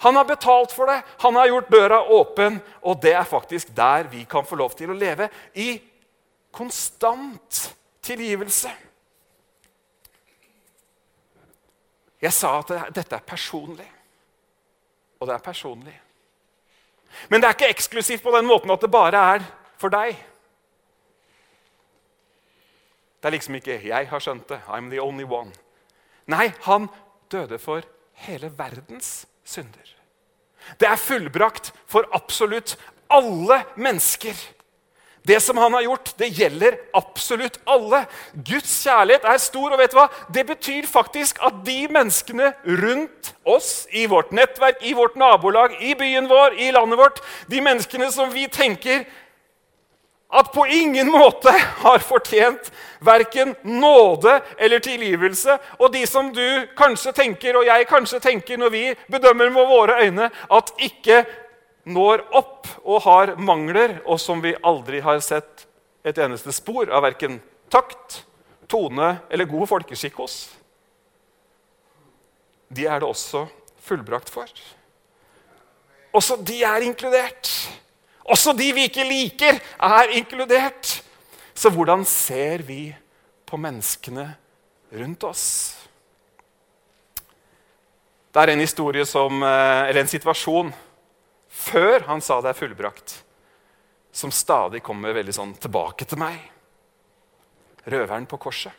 Han 0.03 0.17
har 0.19 0.25
betalt 0.27 0.73
for 0.75 0.91
det, 0.91 1.03
han 1.23 1.37
har 1.39 1.47
gjort 1.47 1.71
døra 1.71 2.01
åpen, 2.11 2.59
og 2.83 2.99
det 3.03 3.13
er 3.15 3.29
faktisk 3.29 3.71
der 3.77 4.09
vi 4.11 4.25
kan 4.27 4.47
få 4.47 4.59
lov 4.59 4.75
til 4.75 4.91
å 4.91 4.97
leve. 4.99 5.29
I 5.55 5.77
konstant 6.51 7.61
tilgivelse. 8.03 8.73
Jeg 12.23 12.35
sa 12.35 12.57
at 12.59 12.95
dette 12.95 13.19
er 13.19 13.27
personlig. 13.27 13.87
Og 15.23 15.29
det 15.31 15.37
er 15.37 15.47
personlig. 15.47 15.95
Men 17.31 17.41
det 17.41 17.49
er 17.49 17.57
ikke 17.57 17.71
eksklusivt 17.71 18.23
på 18.25 18.35
den 18.35 18.47
måten 18.49 18.71
at 18.75 18.83
det 18.83 18.91
bare 18.91 19.25
er 19.37 19.49
for 19.79 19.93
deg. 19.93 20.17
Det 23.23 23.29
er 23.29 23.37
liksom 23.37 23.55
ikke 23.55 23.81
'jeg 23.87 24.09
har 24.09 24.19
skjønt 24.19 24.49
det', 24.49 24.63
'I'm 24.67 24.91
the 24.91 25.01
only 25.01 25.25
one'. 25.25 25.55
Nei, 26.27 26.53
han 26.63 26.89
døde 27.31 27.59
for 27.59 27.83
hele 28.13 28.59
verdens 28.59 29.27
synder. 29.53 29.95
Det 30.81 30.89
er 30.89 31.01
fullbrakt 31.01 31.73
for 31.91 32.09
absolutt 32.17 32.77
alle 33.13 33.63
mennesker. 33.77 34.37
Det 35.23 35.39
som 35.41 35.57
han 35.57 35.75
har 35.77 35.85
gjort, 35.87 36.11
det 36.19 36.33
gjelder 36.35 36.77
absolutt 36.99 37.61
alle. 37.71 38.01
Guds 38.35 38.73
kjærlighet 38.83 39.27
er 39.29 39.39
stor. 39.39 39.71
og 39.71 39.79
vet 39.79 39.93
du 39.93 39.99
hva? 40.01 40.09
Det 40.35 40.43
betyr 40.47 40.89
faktisk 40.91 41.39
at 41.47 41.61
de 41.67 41.87
menneskene 41.95 42.51
rundt 42.67 43.35
oss, 43.47 43.87
i 43.93 44.07
vårt 44.11 44.33
nettverk, 44.35 44.83
i 44.83 44.97
vårt 44.99 45.15
nabolag, 45.17 45.77
i 45.83 45.95
byen 45.95 46.27
vår, 46.31 46.59
i 46.59 46.73
landet 46.75 46.99
vårt, 46.99 47.23
de 47.47 47.61
menneskene 47.63 48.11
som 48.11 48.35
vi 48.35 48.49
tenker 48.51 49.07
at 50.33 50.53
på 50.53 50.65
ingen 50.67 51.11
måte 51.13 51.53
har 51.83 52.01
fortjent 52.05 52.71
verken 53.05 53.55
nåde 53.63 54.39
eller 54.57 54.81
tilgivelse. 54.81 55.59
Og 55.79 55.93
de 55.93 56.07
som 56.09 56.31
du 56.33 56.67
kanskje 56.79 57.13
tenker, 57.17 57.59
og 57.59 57.69
jeg 57.69 57.89
kanskje 57.91 58.21
tenker 58.25 58.61
når 58.61 58.73
vi 58.73 58.85
bedømmer 59.13 59.53
med 59.53 59.69
våre 59.69 59.99
øyne, 60.07 60.31
at 60.33 60.73
ikke 60.81 61.25
når 61.85 62.25
opp 62.39 62.71
og 62.85 63.03
har 63.05 63.35
mangler, 63.37 63.99
og 64.07 64.21
som 64.21 64.41
vi 64.43 64.55
aldri 64.63 65.03
har 65.05 65.21
sett 65.25 65.67
et 66.07 66.19
eneste 66.19 66.55
spor 66.55 66.89
av 66.91 67.05
verken 67.05 67.41
takt, 67.73 68.23
tone 68.71 69.19
eller 69.29 69.51
god 69.51 69.69
folkeskikk 69.69 70.23
hos. 70.23 70.37
De 72.73 72.87
er 72.89 73.03
det 73.03 73.09
også 73.09 73.45
fullbrakt 73.85 74.33
for. 74.33 74.49
Også 76.17 76.39
de 76.41 76.63
er 76.65 76.87
inkludert. 76.87 77.51
Også 78.33 78.55
de 78.57 78.71
vi 78.73 78.87
ikke 78.89 79.05
liker, 79.05 79.59
er 79.61 80.15
inkludert. 80.17 81.03
Så 81.55 81.71
hvordan 81.73 82.05
ser 82.09 82.65
vi 82.65 82.87
på 83.47 83.59
menneskene 83.61 84.31
rundt 84.97 85.27
oss? 85.29 85.47
Det 88.33 88.41
er 88.41 88.55
en 88.55 88.65
historie 88.65 89.05
som, 89.05 89.43
eh, 89.43 89.89
eller 89.91 90.01
en 90.01 90.09
situasjon 90.09 90.73
før 91.53 92.07
han 92.07 92.23
sa 92.25 92.41
det 92.41 92.55
er 92.55 92.57
fullbrakt, 92.57 93.23
som 94.13 94.33
stadig 94.33 94.81
kommer 94.83 95.13
veldig 95.13 95.35
sånn 95.37 95.53
tilbake 95.61 96.09
til 96.09 96.19
meg. 96.19 96.41
Røveren 97.85 98.27
på 98.27 98.39
korset. 98.41 98.73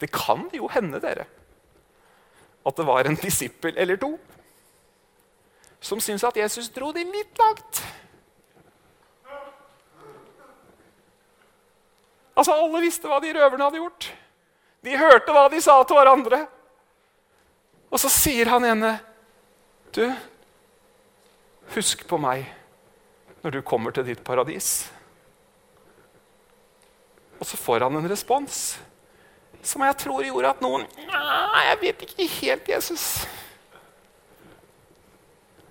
Det 0.00 0.10
kan 0.10 0.48
jo 0.52 0.66
hende, 0.66 0.98
dere, 0.98 1.26
at 2.66 2.76
det 2.76 2.86
var 2.86 3.06
en 3.06 3.14
disippel 3.22 3.78
eller 3.78 3.96
to 3.96 4.18
som 5.84 6.00
syntes 6.00 6.24
at 6.24 6.38
Jesus 6.40 6.70
dro 6.72 6.90
det 6.96 7.04
litt 7.04 7.38
langt. 7.38 7.82
Altså, 12.34 12.54
Alle 12.56 12.80
visste 12.82 13.10
hva 13.10 13.20
de 13.22 13.34
røverne 13.36 13.68
hadde 13.68 13.82
gjort. 13.82 14.08
De 14.84 14.96
hørte 14.98 15.34
hva 15.34 15.44
de 15.52 15.60
sa 15.64 15.76
til 15.84 15.98
hverandre. 15.98 16.40
Og 17.92 18.00
så 18.00 18.10
sier 18.10 18.50
han 18.50 18.64
ene, 18.66 18.96
'Du, 19.94 20.08
husk 21.76 22.08
på 22.08 22.18
meg 22.18 22.48
når 23.44 23.50
du 23.50 23.60
kommer 23.62 23.94
til 23.94 24.08
ditt 24.08 24.24
paradis.' 24.24 24.90
Og 27.38 27.46
så 27.46 27.56
får 27.56 27.84
han 27.84 27.96
en 27.96 28.10
respons 28.10 28.78
som 29.62 29.82
jeg 29.82 29.96
tror 29.96 30.24
gjorde 30.24 30.50
at 30.50 30.60
noen 30.64 30.84
Nei, 30.96 31.62
jeg 31.68 31.80
vet 31.80 32.02
ikke 32.02 32.26
helt, 32.40 32.68
Jesus. 32.68 33.26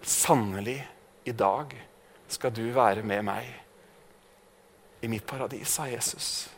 Sannelig, 0.04 0.88
i 1.24 1.32
dag 1.32 1.72
skal 2.28 2.52
du 2.52 2.66
være 2.76 3.06
med 3.08 3.24
meg 3.24 3.48
i 5.04 5.08
mitt 5.12 5.26
paradis, 5.28 5.72
sa 5.72 5.88
Jesus. 5.88 6.50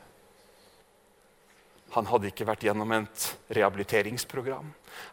Han 1.95 2.09
hadde 2.09 2.27
ikke 2.27 2.47
vært 2.47 2.65
gjennom 2.65 2.89
et 2.91 3.25
rehabiliteringsprogram. 3.55 4.67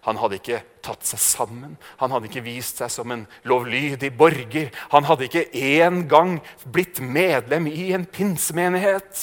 Han 0.08 0.18
hadde 0.18 0.38
ikke 0.40 0.62
tatt 0.82 1.04
seg 1.06 1.20
sammen. 1.22 1.76
Han 2.00 2.10
hadde 2.10 2.26
ikke 2.30 2.42
vist 2.42 2.80
seg 2.82 2.90
som 2.90 3.12
en 3.14 3.26
lovlydig 3.46 4.10
borger. 4.18 4.72
Han 4.90 5.06
hadde 5.06 5.28
ikke 5.28 5.44
engang 5.78 6.40
blitt 6.64 6.98
medlem 7.04 7.68
i 7.70 7.92
en 7.94 8.08
pinsemenighet. 8.08 9.22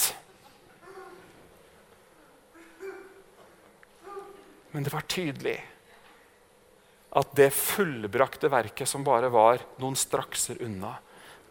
Men 4.72 4.86
det 4.86 4.94
var 4.94 5.10
tydelig 5.12 5.58
at 7.20 7.36
det 7.36 7.50
fullbrakte 7.56 8.50
verket 8.52 8.88
som 8.88 9.04
bare 9.04 9.30
var 9.34 9.64
noen 9.82 9.98
strakser 10.00 10.62
unna, 10.64 10.96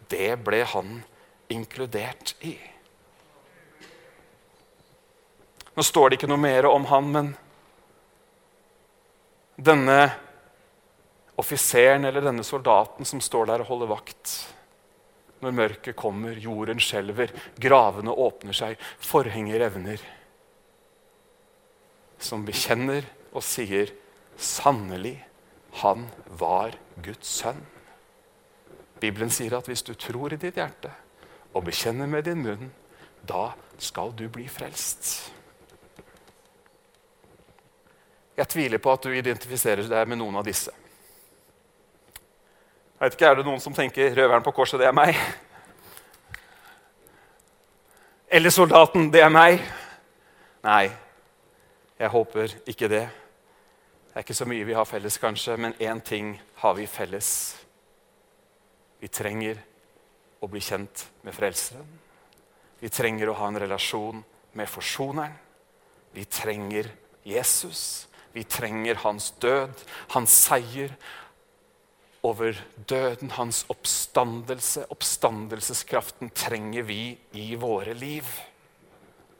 det 0.08 0.38
ble 0.40 0.62
han 0.64 1.02
inkludert 1.52 2.34
i. 2.40 2.56
Nå 5.76 5.84
står 5.84 6.10
det 6.10 6.18
ikke 6.18 6.30
noe 6.30 6.42
mer 6.42 6.66
om 6.66 6.88
han, 6.90 7.10
men 7.14 7.28
denne 9.58 9.98
offiseren 11.38 12.08
eller 12.08 12.24
denne 12.24 12.46
soldaten 12.46 13.06
som 13.06 13.20
står 13.22 13.50
der 13.52 13.62
og 13.62 13.70
holder 13.70 13.92
vakt, 13.92 14.32
når 15.38 15.54
mørket 15.54 15.98
kommer, 15.98 16.34
jorden 16.42 16.80
skjelver, 16.82 17.30
gravene 17.62 18.10
åpner 18.10 18.56
seg, 18.56 18.80
forhenger 18.98 19.60
revner. 19.62 20.02
Som 22.18 22.42
bekjenner 22.46 23.06
og 23.30 23.44
sier, 23.46 23.92
'Sannelig, 24.38 25.27
han 25.72 26.08
var 26.26 26.74
Guds 27.02 27.42
sønn'. 27.42 27.66
Bibelen 29.00 29.30
sier 29.30 29.56
at 29.56 29.66
hvis 29.66 29.82
du 29.82 29.94
tror 29.94 30.32
i 30.32 30.36
ditt 30.36 30.56
hjerte 30.58 30.90
og 31.54 31.64
bekjenner 31.64 32.06
med 32.06 32.24
din 32.24 32.42
munn, 32.42 32.72
da 33.28 33.52
skal 33.78 34.12
du 34.18 34.28
bli 34.28 34.48
frelst. 34.48 35.32
Jeg 38.36 38.48
tviler 38.48 38.78
på 38.78 38.92
at 38.92 39.02
du 39.02 39.10
identifiserer 39.10 39.88
deg 39.90 40.08
med 40.08 40.20
noen 40.20 40.36
av 40.38 40.44
disse. 40.46 40.70
Jeg 42.98 43.04
vet 43.04 43.14
ikke, 43.14 43.26
Er 43.26 43.34
det 43.34 43.46
noen 43.46 43.60
som 43.60 43.74
tenker 43.74 44.14
'røveren 44.14 44.42
på 44.42 44.50
korset, 44.50 44.80
det 44.80 44.86
er 44.86 44.92
meg'? 44.92 45.16
Eller 48.28 48.50
'soldaten, 48.50 49.12
det 49.12 49.20
er 49.20 49.28
meg'? 49.28 49.62
Nei, 50.62 50.90
jeg 51.98 52.08
håper 52.08 52.54
ikke 52.66 52.88
det. 52.88 53.08
Det 54.08 54.16
er 54.16 54.24
ikke 54.24 54.34
så 54.34 54.48
mye 54.48 54.66
vi 54.66 54.74
har 54.74 54.88
felles, 54.88 55.18
kanskje, 55.20 55.56
men 55.60 55.76
én 55.78 56.00
ting 56.00 56.32
har 56.62 56.74
vi 56.74 56.86
felles. 56.90 57.30
Vi 58.98 59.08
trenger 59.08 59.60
å 60.40 60.48
bli 60.50 60.62
kjent 60.64 61.04
med 61.22 61.36
Frelseren. 61.36 61.86
Vi 62.80 62.88
trenger 62.88 63.30
å 63.30 63.36
ha 63.38 63.50
en 63.50 63.60
relasjon 63.60 64.24
med 64.58 64.70
Forsoneren. 64.70 65.36
Vi 66.14 66.24
trenger 66.24 66.88
Jesus. 67.26 68.08
Vi 68.32 68.44
trenger 68.44 69.00
hans 69.04 69.30
død, 69.40 69.84
hans 70.14 70.34
seier 70.46 70.94
over 72.26 72.56
døden, 72.76 73.30
hans 73.36 73.64
oppstandelse. 73.70 74.86
Oppstandelseskraften 74.94 76.32
trenger 76.34 76.86
vi 76.88 77.18
i 77.38 77.52
våre 77.56 77.94
liv. 77.94 78.26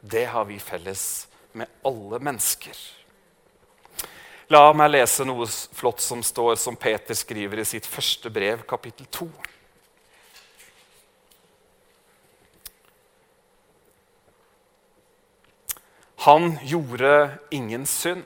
Det 0.01 0.27
har 0.33 0.45
vi 0.45 0.61
felles 0.63 1.27
med 1.53 1.81
alle 1.87 2.21
mennesker. 2.23 2.98
La 4.49 4.71
meg 4.73 4.95
lese 4.95 5.27
noe 5.29 5.45
flott 5.77 6.01
som 6.01 6.23
står, 6.25 6.55
som 6.57 6.77
Peter 6.81 7.13
skriver 7.13 7.61
i 7.61 7.67
sitt 7.69 7.85
første 7.85 8.31
brev, 8.33 8.63
kapittel 8.65 9.05
2. 9.13 9.27
Han 16.25 16.57
gjorde 16.65 17.13
ingen 17.53 17.85
synd, 17.85 18.25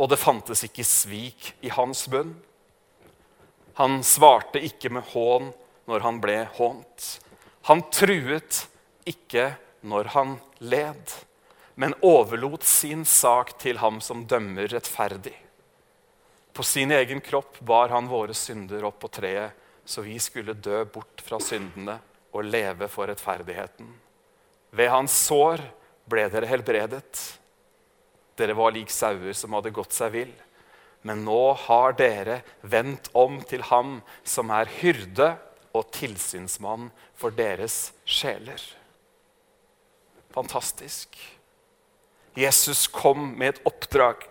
og 0.00 0.08
det 0.08 0.22
fantes 0.24 0.64
ikke 0.64 0.88
svik 0.88 1.52
i 1.60 1.68
hans 1.76 2.06
bunn. 2.08 2.32
Han 3.76 4.00
svarte 4.00 4.64
ikke 4.64 4.88
med 4.96 5.04
hån 5.12 5.52
når 5.84 6.08
han 6.08 6.24
ble 6.24 6.40
hånt. 6.56 7.12
Han 7.68 7.84
truet 7.92 8.64
ikke 9.04 9.50
når 9.84 10.14
han 10.16 10.38
led, 10.64 11.18
men 11.78 11.94
overlot 12.02 12.64
sin 12.66 13.04
sak 13.06 13.52
til 13.62 13.78
ham 13.78 14.00
som 14.02 14.24
dømmer 14.26 14.66
rettferdig. 14.72 15.36
På 16.50 16.64
sin 16.66 16.90
egen 16.90 17.20
kropp 17.22 17.60
bar 17.62 17.92
han 17.94 18.08
våre 18.10 18.34
synder 18.34 18.82
opp 18.88 18.96
på 19.04 19.10
treet, 19.14 19.54
så 19.86 20.02
vi 20.02 20.16
skulle 20.18 20.56
dø 20.58 20.80
bort 20.90 21.22
fra 21.22 21.38
syndene 21.38 21.94
og 22.34 22.50
leve 22.50 22.90
for 22.90 23.06
rettferdigheten. 23.06 23.92
Ved 24.74 24.90
hans 24.90 25.14
sår 25.28 25.62
ble 26.10 26.26
dere 26.34 26.50
helbredet. 26.50 27.22
Dere 28.34 28.58
var 28.58 28.74
lik 28.74 28.90
sauer 28.90 29.38
som 29.38 29.54
hadde 29.54 29.74
gått 29.78 29.94
seg 29.94 30.12
vill. 30.18 30.34
Men 31.06 31.22
nå 31.22 31.54
har 31.68 31.94
dere 31.94 32.40
vendt 32.66 33.12
om 33.14 33.38
til 33.46 33.62
ham 33.70 34.00
som 34.26 34.50
er 34.50 34.66
hyrde 34.80 35.30
og 35.70 35.92
tilsynsmann 35.94 36.90
for 37.14 37.30
deres 37.30 37.92
sjeler. 38.02 38.58
Fantastisk. 40.34 41.14
Jesus 42.36 42.86
kom 42.92 43.32
med 43.38 43.54
et 43.54 43.62
oppdrag. 43.68 44.26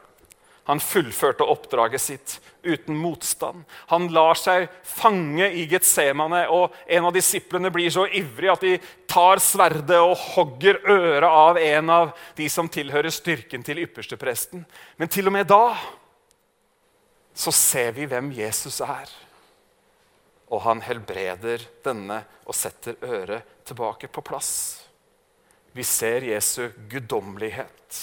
Han 0.68 0.82
fullførte 0.84 1.46
oppdraget 1.48 2.02
sitt 2.04 2.34
uten 2.68 2.98
motstand. 3.00 3.64
Han 3.88 4.10
lar 4.12 4.36
seg 4.36 4.66
fange 4.84 5.48
i 5.56 5.64
Getsemane, 5.72 6.42
og 6.52 6.76
en 6.92 7.08
av 7.08 7.14
disiplene 7.16 7.72
blir 7.72 7.88
så 7.94 8.04
ivrig 8.12 8.50
at 8.52 8.66
de 8.66 8.74
tar 9.08 9.40
sverdet 9.40 10.00
og 10.04 10.18
hogger 10.34 10.82
øret 10.84 11.30
av 11.30 11.60
en 11.62 11.94
av 11.94 12.12
de 12.36 12.50
som 12.52 12.68
tilhører 12.68 13.16
styrken 13.16 13.64
til 13.64 13.80
ypperstepresten. 13.86 14.66
Men 15.00 15.12
til 15.14 15.32
og 15.32 15.38
med 15.38 15.48
da 15.48 15.72
så 17.38 17.54
ser 17.56 17.96
vi 17.96 18.10
hvem 18.10 18.34
Jesus 18.36 18.82
er. 18.84 19.08
Og 20.52 20.66
han 20.68 20.84
helbreder 20.84 21.64
denne 21.86 22.24
og 22.44 22.56
setter 22.60 23.00
øret 23.08 23.64
tilbake 23.68 24.12
på 24.12 24.24
plass. 24.26 24.87
Vi 25.78 25.84
ser 25.86 26.26
Jesu 26.26 26.72
guddommelighet. 26.90 27.98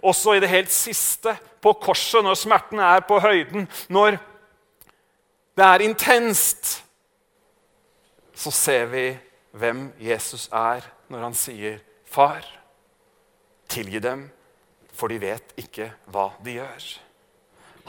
Også 0.00 0.32
i 0.32 0.40
det 0.40 0.48
helt 0.48 0.72
siste, 0.72 1.34
på 1.60 1.74
korset, 1.76 2.22
når 2.24 2.38
smerten 2.40 2.80
er 2.80 3.02
på 3.04 3.18
høyden, 3.20 3.66
når 3.92 4.16
det 5.56 5.66
er 5.66 5.84
intenst, 5.84 6.78
så 8.32 8.52
ser 8.54 8.88
vi 8.88 9.04
hvem 9.52 9.90
Jesus 10.00 10.48
er 10.48 10.86
når 11.10 11.26
han 11.26 11.36
sier, 11.36 11.78
'Far, 12.06 12.46
tilgi 13.68 14.00
dem, 14.00 14.30
for 14.92 15.12
de 15.12 15.20
vet 15.20 15.52
ikke 15.60 15.92
hva 16.06 16.30
de 16.44 16.56
gjør.' 16.56 16.88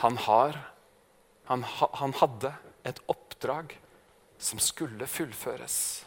Han, 0.03 0.17
har, 0.17 0.57
han, 1.45 1.63
han 1.93 2.13
hadde 2.19 2.53
et 2.85 2.99
oppdrag 3.07 3.77
som 4.39 4.59
skulle 4.59 5.07
fullføres. 5.07 6.05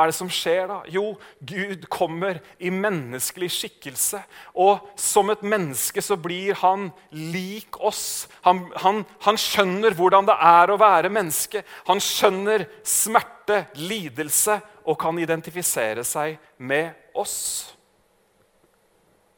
Hva 0.00 0.06
er 0.06 0.14
det 0.14 0.16
som 0.16 0.30
skjer 0.32 0.62
da? 0.64 0.78
Jo, 0.88 1.10
Gud 1.44 1.82
kommer 1.92 2.38
i 2.56 2.70
menneskelig 2.72 3.50
skikkelse. 3.52 4.22
Og 4.56 4.86
som 4.96 5.28
et 5.28 5.42
menneske 5.44 6.00
så 6.00 6.16
blir 6.16 6.56
han 6.62 6.86
lik 7.12 7.76
oss. 7.84 8.24
Han, 8.46 8.62
han, 8.80 9.02
han, 9.26 9.36
skjønner 9.36 9.92
hvordan 9.98 10.30
det 10.30 10.38
er 10.40 10.72
å 10.72 10.78
være 10.80 11.12
menneske. 11.12 11.60
Han 11.90 12.00
skjønner 12.00 12.64
smerte, 12.80 13.66
lidelse, 13.76 14.56
og 14.88 14.96
kan 15.04 15.20
identifisere 15.20 16.06
seg 16.08 16.40
med 16.64 17.12
oss. 17.12 17.36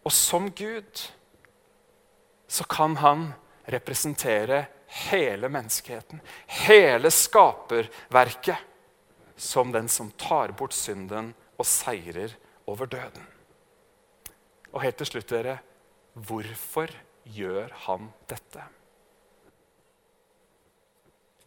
Og 0.06 0.14
som 0.14 0.46
Gud 0.54 1.08
så 2.46 2.70
kan 2.70 2.94
han 3.02 3.32
representere 3.66 4.68
hele 5.10 5.50
menneskeheten, 5.50 6.22
hele 6.62 7.10
skaperverket 7.10 8.68
som 9.42 9.72
den 9.74 9.88
som 9.90 10.10
tar 10.14 10.54
bort 10.54 10.74
synden 10.76 11.32
og 11.58 11.66
seirer 11.66 12.36
over 12.70 12.86
døden. 12.86 13.24
Og 14.72 14.84
helt 14.84 15.00
til 15.02 15.10
slutt, 15.10 15.32
dere 15.32 15.58
hvorfor 16.12 16.92
gjør 17.34 17.72
han 17.86 18.06
dette? 18.30 18.62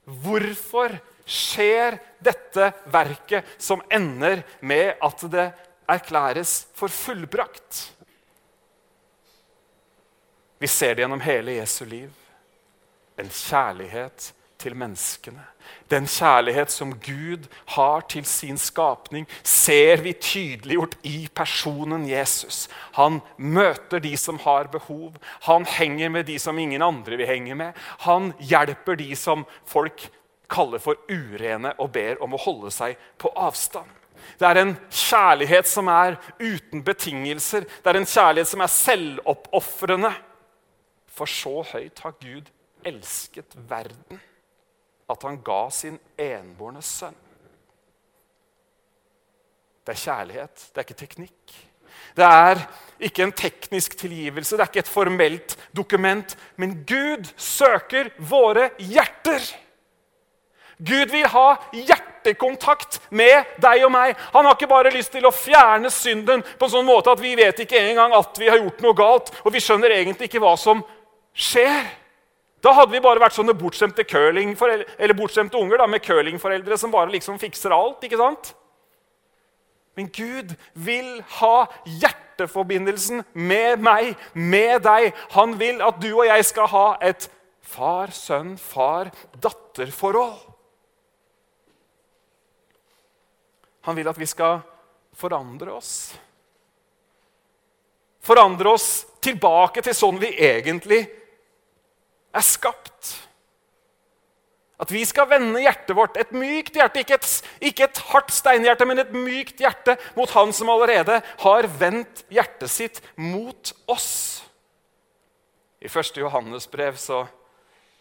Hvorfor 0.05 0.93
skjer 1.25 1.97
dette 2.21 2.69
verket 2.93 3.55
som 3.58 3.81
ender 3.89 4.43
med 4.62 4.99
at 5.01 5.25
det 5.31 5.47
erklæres 5.89 6.65
for 6.77 6.91
fullbrakt? 6.93 7.81
Vi 10.62 10.67
ser 10.69 10.95
det 10.95 11.05
gjennom 11.05 11.23
hele 11.25 11.58
Jesu 11.58 11.84
liv. 11.89 12.12
En 13.17 13.31
kjærlighet 13.31 14.34
til 14.65 14.75
menneskene. 14.78 15.43
Den 15.91 16.08
kjærlighet 16.10 16.73
som 16.73 16.93
Gud 16.99 17.45
har 17.75 18.06
til 18.10 18.25
sin 18.25 18.58
skapning, 18.58 19.28
ser 19.43 20.01
vi 20.01 20.13
tydeliggjort 20.13 20.97
i 21.06 21.28
personen 21.36 22.08
Jesus. 22.10 22.65
Han 22.97 23.21
møter 23.38 24.01
de 24.01 24.15
som 24.17 24.39
har 24.41 24.71
behov. 24.73 25.13
Han 25.45 25.65
henger 25.69 26.10
med 26.10 26.25
de 26.30 26.39
som 26.41 26.60
ingen 26.60 26.82
andre 26.82 27.17
vil 27.17 27.30
henge 27.30 27.56
med. 27.56 27.73
Han 28.06 28.34
hjelper 28.39 28.97
de 28.97 29.12
som 29.15 29.45
folk 29.65 30.08
kaller 30.49 30.82
for 30.82 30.97
urene 31.10 31.73
og 31.82 31.93
ber 31.93 32.21
om 32.23 32.34
å 32.34 32.41
holde 32.41 32.73
seg 32.73 32.97
på 33.21 33.30
avstand. 33.36 33.89
Det 34.39 34.47
er 34.47 34.58
en 34.58 34.78
kjærlighet 34.89 35.67
som 35.69 35.89
er 35.91 36.17
uten 36.39 36.82
betingelser. 36.86 37.65
Det 37.65 37.91
er 37.91 37.99
en 37.99 38.10
kjærlighet 38.10 38.49
som 38.49 38.63
er 38.65 38.73
selvoppofrende. 38.73 40.13
For 41.15 41.30
så 41.30 41.62
høyt 41.75 42.01
har 42.04 42.15
Gud 42.21 42.49
elsket 42.86 43.54
verden 43.69 44.19
at 45.10 45.24
han 45.28 45.38
ga 45.46 45.62
sin 45.74 46.00
enbårne 46.18 46.82
sønn. 46.86 47.15
Det 49.86 49.94
er 49.94 50.02
kjærlighet, 50.02 50.70
det 50.74 50.82
er 50.82 50.88
ikke 50.88 51.02
teknikk. 51.04 51.58
Det 52.15 52.26
er 52.26 52.62
ikke 53.06 53.26
en 53.26 53.36
teknisk 53.36 53.98
tilgivelse, 54.00 54.56
det 54.56 54.63
er 54.63 54.72
ikke 54.72 54.86
et 54.86 54.89
formelt 54.89 55.58
dokument. 55.76 56.38
Men 56.58 56.80
Gud 56.88 57.28
søker 57.38 58.10
våre 58.18 58.72
hjerter. 58.80 59.44
Gud 60.78 61.12
vil 61.12 61.28
ha 61.32 61.46
hjertekontakt 61.72 62.98
med 63.15 63.56
deg 63.63 63.86
og 63.86 63.94
meg. 63.94 64.15
Han 64.34 64.48
har 64.48 64.58
ikke 64.58 64.72
bare 64.72 64.91
lyst 64.96 65.13
til 65.13 65.28
å 65.28 65.36
fjerne 65.36 65.91
synden 65.94 66.44
på 66.44 66.68
en 66.68 66.74
sånn 66.74 66.88
måte 66.88 67.13
at 67.13 67.22
vi 67.24 67.36
vet 67.38 67.62
ikke 67.63 67.80
engang 67.80 68.15
at 68.18 68.41
vi 68.41 68.50
har 68.50 68.60
gjort 68.60 68.82
noe 68.84 68.98
galt, 68.98 69.32
og 69.46 69.54
vi 69.56 69.63
skjønner 69.63 69.96
egentlig 69.96 70.28
ikke 70.28 70.44
hva 70.44 70.56
som 70.60 70.84
skjer. 71.32 71.86
Da 72.65 72.71
hadde 72.73 72.95
vi 72.95 73.04
bare 73.04 73.21
vært 73.21 73.36
sånne 73.36 73.54
bortskjemte 73.54 74.01
eller 74.10 75.13
bortskjemte 75.13 75.58
unger 75.60 75.78
da, 75.78 75.86
med 75.86 76.01
curlingforeldre 76.01 76.78
som 76.82 76.93
bare 76.93 77.13
liksom 77.13 77.38
fikser 77.38 77.73
alt. 77.75 78.01
ikke 78.04 78.17
sant? 78.17 78.56
Men 79.95 80.10
Gud 80.10 80.56
vil 80.73 81.21
ha 81.38 81.67
hjerteforbindelsen 81.86 83.21
med 83.34 83.84
meg, 83.86 84.15
med 84.34 84.82
deg. 84.82 85.13
Han 85.38 85.54
vil 85.60 85.78
at 85.86 86.01
du 86.01 86.10
og 86.10 86.25
jeg 86.25 86.47
skal 86.49 86.67
ha 86.73 86.88
et 87.06 87.28
far-sønn, 87.62 88.56
far-datter-forhold. 88.58 90.34
Han 93.86 93.95
vil 93.99 94.10
at 94.10 94.17
vi 94.17 94.25
skal 94.25 94.63
forandre 95.13 95.78
oss. 95.78 95.91
Forandre 98.25 98.73
oss 98.73 98.89
tilbake 99.21 99.86
til 99.86 99.93
sånn 99.93 100.17
vi 100.17 100.34
egentlig 100.34 101.04
er 101.06 101.21
skapt. 102.43 103.13
At 104.76 104.91
vi 104.91 105.06
skal 105.08 105.30
vende 105.32 105.62
hjertet 105.63 105.95
vårt, 105.95 106.17
et 106.19 106.34
mykt 106.36 106.76
hjerte, 106.76 107.00
ikke 107.00 107.15
et, 107.15 107.28
ikke 107.63 107.86
et 107.88 108.02
hardt 108.10 108.34
steinhjerte, 108.36 108.88
men 108.88 109.00
et 109.00 109.13
mykt 109.15 109.62
hjerte 109.63 109.95
mot 110.17 110.30
Han 110.36 110.52
som 110.54 110.71
allerede 110.74 111.21
har 111.45 111.67
vendt 111.80 112.26
hjertet 112.34 112.71
sitt 112.71 113.00
mot 113.15 113.71
oss. 113.88 114.43
I 115.80 115.88
1. 115.88 116.17
Johannes 116.19 116.67
brev 116.67 117.00
så 117.00 117.24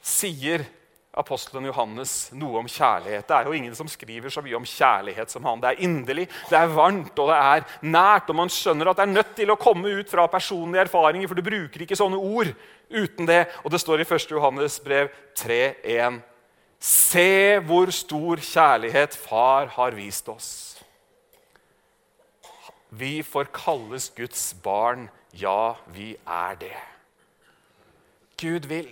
sier 0.03 0.65
apostelen 1.19 1.69
Johannes 1.69 2.13
noe 2.35 2.59
om 2.61 2.69
kjærlighet. 2.71 3.27
Det 3.29 3.37
er 3.37 3.49
jo 3.49 3.55
ingen 3.57 3.75
som 3.79 3.89
skriver 3.91 4.33
så 4.33 4.43
mye 4.43 4.57
om 4.59 4.67
kjærlighet 4.67 5.31
som 5.31 5.47
han. 5.47 5.63
Det 5.63 5.71
er 5.71 5.83
inderlig, 5.87 6.27
det 6.51 6.59
er 6.59 6.75
varmt 6.75 7.19
og 7.23 7.31
det 7.31 7.39
er 7.39 7.67
nært. 7.87 8.31
Og 8.31 8.39
man 8.39 8.53
skjønner 8.53 8.91
at 8.91 8.99
det 8.99 9.07
er 9.07 9.15
nødt 9.15 9.35
til 9.39 9.53
å 9.55 9.59
komme 9.61 9.95
ut 10.01 10.11
fra 10.11 10.27
personlige 10.31 10.87
erfaringer, 10.89 11.31
for 11.31 11.39
du 11.39 11.47
bruker 11.47 11.85
ikke 11.85 11.99
sånne 11.99 12.19
ord 12.19 12.51
uten 12.91 13.31
det. 13.31 13.45
Og 13.63 13.75
det 13.75 13.83
står 13.83 14.03
i 14.03 14.09
1. 14.09 14.31
Johannes 14.35 14.79
brev 14.83 15.13
3.1.: 15.39 16.21
Se 16.81 17.61
hvor 17.65 17.93
stor 17.95 18.43
kjærlighet 18.43 19.15
Far 19.17 19.71
har 19.79 19.95
vist 19.97 20.29
oss. 20.29 20.51
Vi 22.95 23.23
får 23.27 23.49
kalles 23.55 24.11
Guds 24.15 24.53
barn. 24.63 25.09
Ja, 25.35 25.75
vi 25.91 26.15
er 26.27 26.59
det. 26.61 26.77
Gud 28.39 28.69
vil 28.71 28.91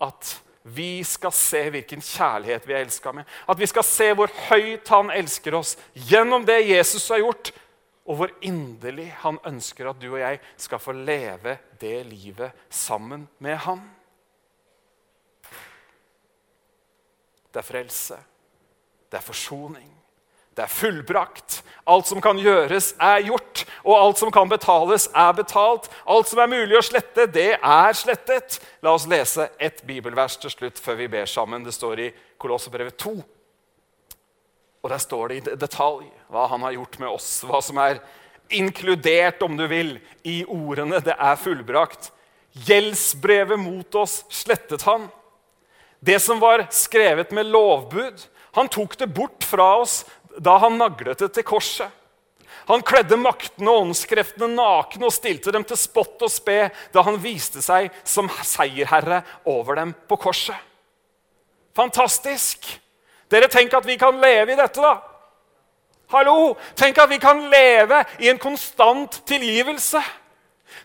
at 0.00 0.40
vi 0.66 1.04
skal 1.04 1.32
se 1.36 1.60
hvilken 1.74 2.00
kjærlighet 2.00 2.64
vi 2.64 2.72
er 2.72 2.86
elska 2.86 3.12
med. 3.12 3.28
At 3.44 3.58
vi 3.60 3.66
skal 3.68 3.84
se 3.84 4.06
hvor 4.16 4.32
høyt 4.48 4.88
han 4.88 5.12
elsker 5.12 5.58
oss 5.58 5.74
gjennom 6.08 6.46
det 6.48 6.62
Jesus 6.64 7.04
har 7.12 7.20
gjort. 7.20 7.50
Og 8.08 8.16
hvor 8.16 8.32
inderlig 8.44 9.10
han 9.20 9.36
ønsker 9.44 9.90
at 9.90 10.00
du 10.00 10.08
og 10.14 10.22
jeg 10.22 10.40
skal 10.56 10.80
få 10.80 10.96
leve 10.96 11.58
det 11.80 11.98
livet 12.08 12.56
sammen 12.72 13.26
med 13.44 13.60
han. 13.66 13.84
Det 17.52 17.60
er 17.60 17.68
frelse. 17.68 18.18
Det 19.12 19.20
er 19.20 19.28
forsoning. 19.28 19.90
Det 20.56 20.64
er 20.64 20.72
fullbrakt. 20.80 21.60
Alt 21.86 22.08
som 22.08 22.24
kan 22.24 22.40
gjøres, 22.40 22.94
er 22.98 23.20
gjort. 23.28 23.53
Og 23.84 23.94
alt 23.98 24.18
som 24.18 24.32
kan 24.32 24.48
betales, 24.48 25.10
er 25.12 25.32
betalt. 25.36 25.90
Alt 26.08 26.30
som 26.30 26.40
er 26.40 26.48
mulig 26.48 26.78
å 26.78 26.84
slette, 26.84 27.26
det 27.28 27.50
er 27.58 27.96
slettet. 27.96 28.58
La 28.82 28.94
oss 28.96 29.06
lese 29.10 29.50
et 29.60 29.82
bibelvers 29.84 30.38
til 30.40 30.52
slutt 30.52 30.80
før 30.80 30.98
vi 31.02 31.08
ber 31.12 31.28
sammen. 31.28 31.64
Det 31.64 31.74
står 31.76 32.00
i 32.06 32.10
Kolossebrevet 32.40 32.96
2. 33.04 33.14
Og 34.84 34.90
Der 34.90 35.00
står 35.00 35.28
det 35.28 35.36
i 35.36 35.56
detalj 35.56 36.08
hva 36.32 36.46
han 36.48 36.64
har 36.64 36.76
gjort 36.76 36.98
med 37.00 37.12
oss. 37.12 37.28
Hva 37.44 37.60
som 37.64 37.78
er 37.80 38.00
inkludert, 38.52 39.42
om 39.42 39.56
du 39.56 39.66
vil, 39.68 39.98
i 40.24 40.44
ordene 40.44 41.00
'det 41.00 41.16
er 41.18 41.36
fullbrakt'. 41.36 42.10
Gjeldsbrevet 42.54 43.58
mot 43.58 43.94
oss 43.94 44.24
slettet 44.30 44.82
han. 44.82 45.10
Det 46.00 46.20
som 46.20 46.40
var 46.40 46.66
skrevet 46.70 47.32
med 47.32 47.46
lovbud, 47.46 48.20
han 48.52 48.68
tok 48.68 48.96
det 48.98 49.14
bort 49.14 49.44
fra 49.44 49.80
oss 49.80 50.04
da 50.38 50.58
han 50.58 50.78
naglet 50.78 51.18
det 51.18 51.32
til 51.32 51.42
korset. 51.42 51.90
Han 52.68 52.82
kledde 52.86 53.18
maktene 53.20 53.70
og 53.70 53.88
åndskreftene 53.88 54.48
nakne 54.56 55.08
og 55.08 55.12
stilte 55.12 55.52
dem 55.52 55.66
til 55.68 55.78
spott 55.78 56.22
og 56.24 56.32
spe 56.32 56.70
da 56.94 57.04
han 57.04 57.20
viste 57.20 57.62
seg 57.64 57.90
som 58.08 58.30
seierherre 58.42 59.22
over 59.44 59.80
dem 59.80 59.92
på 60.08 60.18
korset. 60.20 60.56
Fantastisk! 61.76 62.66
Dere, 63.32 63.48
tenk 63.50 63.72
at 63.74 63.86
vi 63.86 63.96
kan 63.98 64.16
leve 64.22 64.54
i 64.54 64.58
dette, 64.58 64.80
da. 64.80 64.94
Hallo! 66.14 66.54
Tenk 66.78 67.00
at 67.02 67.10
vi 67.10 67.18
kan 67.18 67.40
leve 67.50 68.04
i 68.22 68.28
en 68.30 68.38
konstant 68.38 69.18
tilgivelse. 69.26 70.00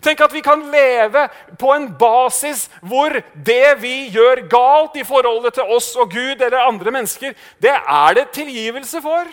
Tenk 0.03 0.21
at 0.23 0.33
vi 0.33 0.41
kan 0.45 0.61
leve 0.71 1.25
på 1.59 1.71
en 1.75 1.89
basis 1.99 2.67
hvor 2.81 3.13
det 3.33 3.75
vi 3.81 4.09
gjør 4.13 4.43
galt 4.51 4.97
i 4.99 5.05
forholdet 5.07 5.57
til 5.57 5.71
oss 5.75 5.91
og 5.99 6.11
Gud 6.13 6.41
eller 6.41 6.65
andre 6.65 6.93
mennesker, 6.95 7.35
det 7.61 7.75
er 7.75 8.17
det 8.17 8.29
tilgivelse 8.35 9.01
for. 9.03 9.29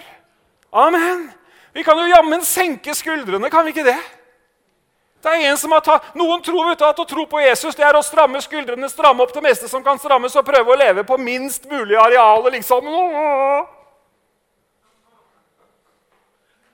Amen. 0.72 1.28
Vi 1.76 1.84
kan 1.84 1.98
jo 2.00 2.08
jammen 2.08 2.40
senke 2.44 2.94
skuldrene, 2.96 3.50
kan 3.52 3.66
vi 3.66 3.74
ikke 3.74 3.84
det? 3.84 3.98
Det 5.20 5.32
er 5.32 5.50
en 5.50 5.58
som 5.60 5.74
har 5.74 5.82
tatt, 5.84 6.14
Noen 6.16 6.40
tror 6.44 6.70
vet 6.70 6.80
du, 6.80 6.84
at 6.86 7.02
å 7.02 7.04
tro 7.08 7.26
på 7.28 7.42
Jesus 7.42 7.76
det 7.76 7.84
er 7.84 7.98
å 7.98 8.04
stramme 8.04 8.40
skuldrene, 8.40 8.88
stramme 8.88 9.24
opp 9.26 9.34
det 9.34 9.42
meste 9.44 9.68
som 9.68 9.84
kan 9.84 10.00
strammes, 10.00 10.38
og 10.40 10.46
prøve 10.46 10.72
å 10.72 10.78
leve 10.78 11.04
på 11.04 11.20
minst 11.20 11.68
mulig 11.68 11.98
areal. 12.00 12.48
liksom. 12.54 12.88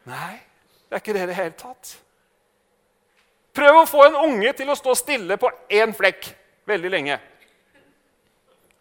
Nei, 0.07 0.33
det 0.87 0.95
er 0.95 1.03
ikke 1.03 1.19
det 1.19 1.27
i 1.27 1.31
det 1.33 1.41
hele 1.41 1.59
tatt. 1.59 1.97
Prøv 3.59 3.83
å 3.83 3.85
få 3.91 4.07
en 4.07 4.23
unge 4.31 4.55
til 4.55 4.71
å 4.71 4.79
stå 4.79 4.95
stille 5.03 5.35
på 5.35 5.51
én 5.67 5.99
flekk 5.99 6.31
veldig 6.71 6.91
lenge. 6.95 7.21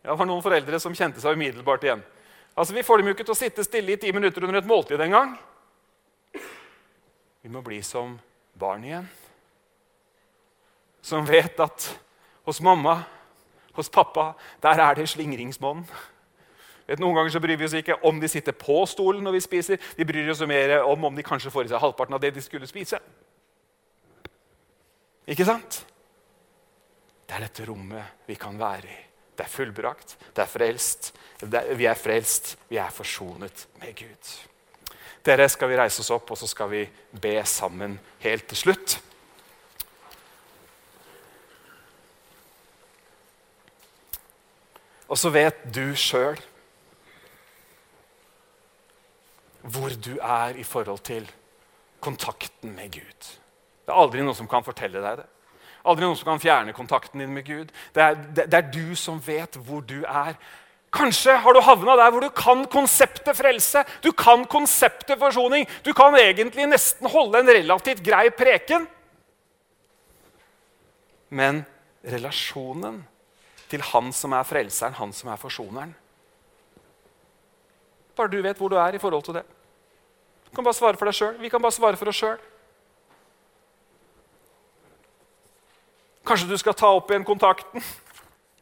Jeg 0.05 0.17
har 0.17 0.27
noen 0.29 0.45
foreldre 0.45 0.77
som 0.81 0.93
kjente 0.93 1.21
seg 1.23 1.33
umiddelbart 1.33 1.83
igjen. 1.89 2.05
Altså, 2.53 2.77
Vi 2.77 2.85
får 2.85 3.01
dem 3.01 3.09
jo 3.09 3.17
ikke 3.17 3.25
til 3.25 3.33
å 3.33 3.41
sitte 3.41 3.65
stille 3.65 3.95
i 3.95 3.97
ti 3.97 4.13
minutter 4.13 4.45
under 4.45 4.61
et 4.61 4.69
måltid 4.69 5.01
engang. 5.01 5.39
Vi 7.41 7.49
må 7.49 7.63
bli 7.65 7.81
som 7.85 8.17
barn 8.53 8.83
igjen. 8.85 9.07
Som 11.01 11.25
vet 11.25 11.59
at 11.59 11.87
hos 12.45 12.61
mamma, 12.61 12.99
hos 13.73 13.89
pappa, 13.89 14.33
der 14.61 14.81
er 14.81 14.97
det 14.99 15.09
slingringsmonn. 15.09 15.85
Noen 16.99 17.15
ganger 17.15 17.31
så 17.31 17.39
bryr 17.39 17.57
vi 17.57 17.65
oss 17.67 17.77
ikke 17.77 17.99
om 18.07 18.19
de 18.19 18.29
sitter 18.29 18.55
på 18.57 18.81
stolen 18.89 19.23
når 19.23 19.37
vi 19.37 19.43
spiser. 19.45 19.81
Vi 19.97 20.05
bryr 20.07 20.29
oss 20.33 20.41
mer 20.49 20.81
om 20.83 21.07
om 21.07 21.15
de 21.15 21.25
kanskje 21.25 21.53
får 21.53 21.69
i 21.69 21.71
seg 21.71 21.81
halvparten 21.81 22.17
av 22.17 22.21
det 22.23 22.33
de 22.35 22.43
skulle 22.43 22.67
spise. 22.69 22.99
Ikke 25.31 25.47
sant? 25.47 25.85
Det 27.25 27.37
er 27.37 27.45
dette 27.45 27.65
rommet 27.69 28.27
vi 28.27 28.35
kan 28.35 28.59
være 28.59 28.89
i. 28.91 28.99
Det 29.37 29.45
er 29.45 29.53
fullbrakt, 29.53 30.17
det 30.35 30.43
er 30.43 30.49
frelst. 30.51 31.13
Det 31.39 31.55
er, 31.55 31.73
vi 31.79 31.87
er 31.87 31.97
frelst, 31.97 32.57
vi 32.69 32.77
er 32.77 32.91
forsonet 32.93 33.67
med 33.79 33.95
Gud. 33.97 34.33
Dere, 35.25 35.49
skal 35.49 35.69
vi 35.69 35.77
reise 35.77 36.01
oss 36.01 36.09
opp, 36.13 36.31
og 36.33 36.39
så 36.39 36.49
skal 36.49 36.69
vi 36.71 36.85
be 37.21 37.35
sammen 37.45 37.99
helt 38.23 38.47
til 38.49 38.57
slutt. 38.57 38.97
Og 45.11 45.19
så 45.19 45.29
vet 45.33 45.65
du 45.75 45.91
sjøl 45.99 46.39
hvor 49.61 49.93
du 49.93 50.15
er 50.17 50.57
i 50.57 50.63
forhold 50.65 51.03
til 51.05 51.27
kontakten 52.01 52.73
med 52.73 52.95
Gud. 52.95 53.27
Det 53.85 53.91
er 53.93 53.99
aldri 54.01 54.23
noen 54.23 54.37
som 54.37 54.49
kan 54.49 54.65
fortelle 54.65 55.03
deg 55.03 55.19
det. 55.19 55.27
Aldri 55.85 56.05
noen 56.05 56.17
som 56.17 56.31
kan 56.31 56.41
fjerne 56.41 56.73
kontakten 56.73 57.21
din 57.21 57.33
med 57.33 57.45
Gud. 57.45 57.69
Det 57.93 58.03
er, 58.03 58.17
det, 58.17 58.47
det 58.49 58.57
er 58.57 58.71
du 58.73 58.95
som 58.97 59.21
vet 59.25 59.57
hvor 59.61 59.83
du 59.85 60.01
er. 60.01 60.33
Kanskje 60.91 61.37
har 61.39 61.55
du 61.55 61.61
havna 61.63 61.95
der 61.95 62.11
hvor 62.11 62.23
du 62.23 62.29
kan 62.35 62.65
konseptet 62.67 63.37
frelse. 63.37 63.85
Du 64.03 64.11
kan 64.11 64.43
konseptet 64.45 65.19
forsoning. 65.19 65.63
Du 65.85 65.93
kan 65.95 66.15
egentlig 66.19 66.67
nesten 66.67 67.07
holde 67.07 67.39
en 67.39 67.53
relativt 67.55 68.03
grei 68.03 68.25
preken. 68.35 68.87
Men 71.31 71.63
relasjonen 72.03 72.99
til 73.71 73.83
han 73.93 74.11
som 74.11 74.35
er 74.35 74.43
frelseren, 74.43 74.97
han 74.99 75.13
som 75.15 75.29
er 75.31 75.39
forsoneren 75.39 75.93
Bare 78.17 78.27
du 78.27 78.41
vet 78.43 78.57
hvor 78.59 78.67
du 78.69 78.75
er 78.75 78.93
i 78.93 78.99
forhold 78.99 79.23
til 79.23 79.37
det. 79.39 79.45
Du 80.43 80.55
kan 80.55 80.65
bare 80.65 80.75
svare 80.75 80.99
for 80.99 81.07
deg 81.07 81.15
selv. 81.15 81.39
Vi 81.39 81.49
kan 81.49 81.61
bare 81.63 81.71
svare 81.71 81.95
for 81.95 82.11
oss 82.11 82.19
sjøl. 82.19 82.41
Kanskje 86.27 86.49
du 86.51 86.57
skal 86.59 86.75
ta 86.75 86.91
opp 86.91 87.09
igjen 87.09 87.23
kontakten? 87.25 87.83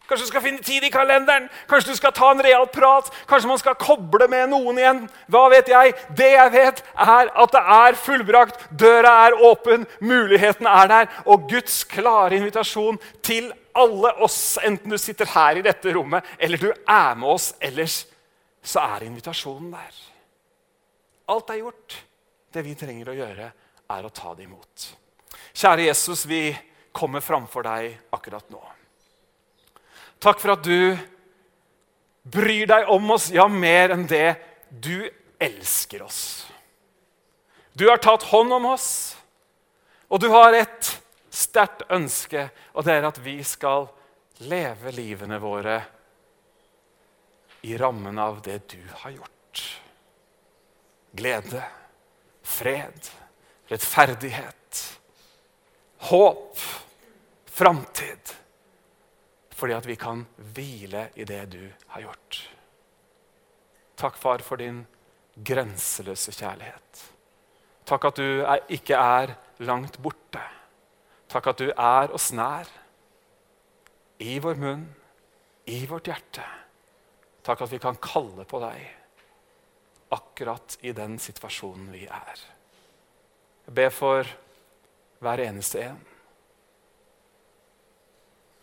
Kanskje 0.10 0.26
du 0.26 0.32
skal 0.32 0.42
finne 0.42 0.64
tid 0.66 0.84
i 0.88 0.90
kalenderen? 0.90 1.46
Kanskje 1.70 1.94
du 1.94 2.00
skal 2.00 2.14
ta 2.18 2.32
en 2.34 2.42
real 2.42 2.66
prat? 2.74 3.12
Kanskje 3.30 3.52
man 3.52 3.60
skal 3.62 3.78
koble 3.78 4.26
med 4.32 4.50
noen 4.50 4.80
igjen? 4.82 5.04
Hva 5.30 5.44
vet 5.54 5.70
jeg? 5.70 5.94
Det 6.18 6.32
jeg 6.34 6.54
vet, 6.56 6.82
er 6.98 7.30
at 7.30 7.54
det 7.54 7.62
er 7.76 8.00
fullbrakt. 8.02 8.64
Døra 8.74 9.12
er 9.28 9.38
åpen, 9.52 9.86
muligheten 10.02 10.66
er 10.66 10.90
der. 10.90 11.12
Og 11.30 11.46
Guds 11.52 11.84
klare 11.86 12.40
invitasjon 12.40 12.98
til 13.22 13.52
alle 13.78 14.16
oss, 14.26 14.58
enten 14.66 14.90
du 14.90 14.98
sitter 14.98 15.30
her 15.36 15.60
i 15.60 15.64
dette 15.64 15.94
rommet 15.94 16.26
eller 16.42 16.58
du 16.58 16.72
er 16.74 17.14
med 17.16 17.30
oss 17.30 17.52
ellers, 17.64 18.02
så 18.66 18.82
er 18.96 19.06
invitasjonen 19.06 19.70
der. 19.72 20.02
Alt 21.30 21.54
er 21.54 21.62
gjort. 21.62 22.00
Det 22.50 22.66
vi 22.66 22.74
trenger 22.74 23.14
å 23.14 23.18
gjøre, 23.20 23.52
er 23.94 24.06
å 24.06 24.10
ta 24.10 24.34
det 24.34 24.48
imot. 24.50 24.90
Kjære 25.54 25.86
Jesus, 25.86 26.26
vi 26.26 26.50
kommer 26.98 27.22
framfor 27.22 27.70
deg 27.70 27.94
akkurat 28.18 28.50
nå. 28.50 28.62
Takk 30.20 30.42
for 30.42 30.56
at 30.58 30.64
du 30.68 30.98
bryr 32.30 32.68
deg 32.68 32.90
om 32.92 33.12
oss, 33.16 33.30
ja, 33.32 33.48
mer 33.48 33.96
enn 33.96 34.08
det. 34.10 34.36
Du 34.70 35.08
elsker 35.40 36.04
oss. 36.04 36.22
Du 37.74 37.88
har 37.88 38.02
tatt 38.04 38.28
hånd 38.28 38.52
om 38.54 38.66
oss, 38.74 39.16
og 40.12 40.20
du 40.20 40.28
har 40.34 40.58
et 40.58 40.90
sterkt 41.32 41.86
ønske, 41.94 42.50
og 42.76 42.84
det 42.84 42.98
er 42.98 43.08
at 43.08 43.22
vi 43.24 43.38
skal 43.48 43.88
leve 44.44 44.92
livene 44.96 45.40
våre 45.40 45.78
i 47.62 47.78
rammen 47.80 48.20
av 48.20 48.42
det 48.44 48.60
du 48.74 48.82
har 49.02 49.14
gjort. 49.16 49.64
Glede, 51.16 51.64
fred, 52.44 53.10
rettferdighet, 53.72 54.84
håp, 56.12 56.58
framtid. 57.46 58.36
Fordi 59.60 59.76
at 59.76 59.88
vi 59.88 59.98
kan 60.00 60.24
hvile 60.56 61.10
i 61.20 61.26
det 61.28 61.42
du 61.52 61.62
har 61.92 62.06
gjort. 62.06 62.40
Takk, 64.00 64.16
far, 64.16 64.44
for 64.46 64.62
din 64.62 64.86
grenseløse 65.36 66.32
kjærlighet. 66.32 67.02
Takk 67.90 68.06
at 68.08 68.22
du 68.22 68.44
er, 68.46 68.62
ikke 68.72 68.96
er 68.96 69.34
langt 69.68 70.00
borte. 70.02 70.44
Takk 71.30 71.52
at 71.52 71.60
du 71.60 71.68
er 71.74 72.14
oss 72.16 72.30
nær. 72.32 72.70
I 74.20 74.38
vår 74.44 74.60
munn, 74.60 74.88
i 75.68 75.84
vårt 75.88 76.08
hjerte. 76.08 76.46
Takk 77.44 77.66
at 77.66 77.72
vi 77.72 77.80
kan 77.82 78.00
kalle 78.04 78.46
på 78.48 78.60
deg 78.64 78.88
akkurat 80.16 80.78
i 80.82 80.92
den 80.96 81.20
situasjonen 81.22 81.92
vi 81.94 82.06
er. 82.06 82.46
Jeg 83.68 83.76
ber 83.78 83.92
for 83.94 84.32
hver 85.22 85.44
eneste 85.44 85.84
en. 85.86 86.00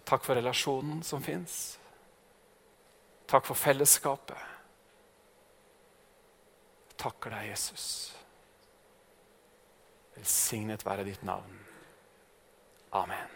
Takk 0.06 0.22
for 0.24 0.38
relasjonen 0.38 1.02
som 1.02 1.22
fins. 1.22 1.78
Takk 3.26 3.48
for 3.48 3.58
fellesskapet. 3.58 4.38
Takker 6.96 7.34
deg, 7.34 7.48
Jesus. 7.50 7.88
Velsignet 10.16 10.86
være 10.86 11.04
ditt 11.08 11.26
navn. 11.26 11.58
Amen. 12.96 13.35